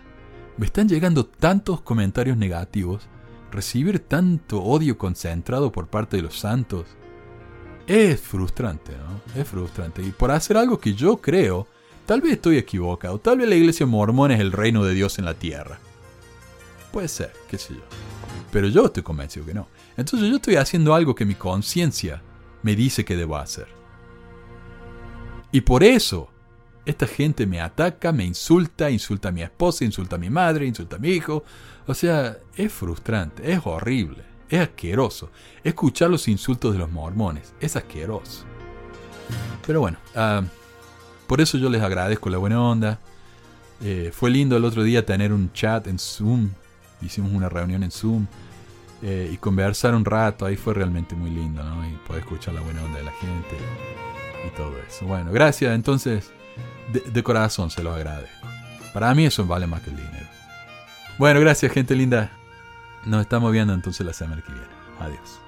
[0.56, 3.08] Me están llegando tantos comentarios negativos
[3.50, 6.86] recibir tanto odio concentrado por parte de los santos
[7.86, 9.40] es frustrante, ¿no?
[9.40, 10.02] Es frustrante.
[10.02, 11.66] Y por hacer algo que yo creo,
[12.06, 15.24] tal vez estoy equivocado, tal vez la iglesia mormona es el reino de Dios en
[15.24, 15.78] la tierra.
[16.92, 17.80] Puede ser, qué sé yo.
[18.52, 19.68] Pero yo estoy convencido que no.
[19.96, 22.22] Entonces yo estoy haciendo algo que mi conciencia
[22.62, 23.66] me dice que debo hacer.
[25.50, 26.28] Y por eso
[26.88, 30.96] esta gente me ataca, me insulta, insulta a mi esposa, insulta a mi madre, insulta
[30.96, 31.44] a mi hijo.
[31.86, 35.30] O sea, es frustrante, es horrible, es asqueroso.
[35.62, 38.44] Escuchar los insultos de los mormones, es asqueroso.
[39.66, 40.42] Pero bueno, ah,
[41.26, 42.98] por eso yo les agradezco la buena onda.
[43.82, 46.48] Eh, fue lindo el otro día tener un chat en Zoom.
[47.02, 48.26] Hicimos una reunión en Zoom.
[49.02, 51.86] Eh, y conversar un rato, ahí fue realmente muy lindo, ¿no?
[51.86, 53.56] Y poder escuchar la buena onda de la gente
[54.46, 55.04] y todo eso.
[55.04, 55.72] Bueno, gracias.
[55.74, 56.32] Entonces,
[56.92, 58.46] de, corazón se los agradezco.
[58.92, 60.26] Para mí eso vale más que el dinero.
[61.18, 62.30] Bueno, gracias gente linda.
[63.04, 64.68] Nos estamos viendo entonces la semana que viene.
[65.00, 65.47] Adiós.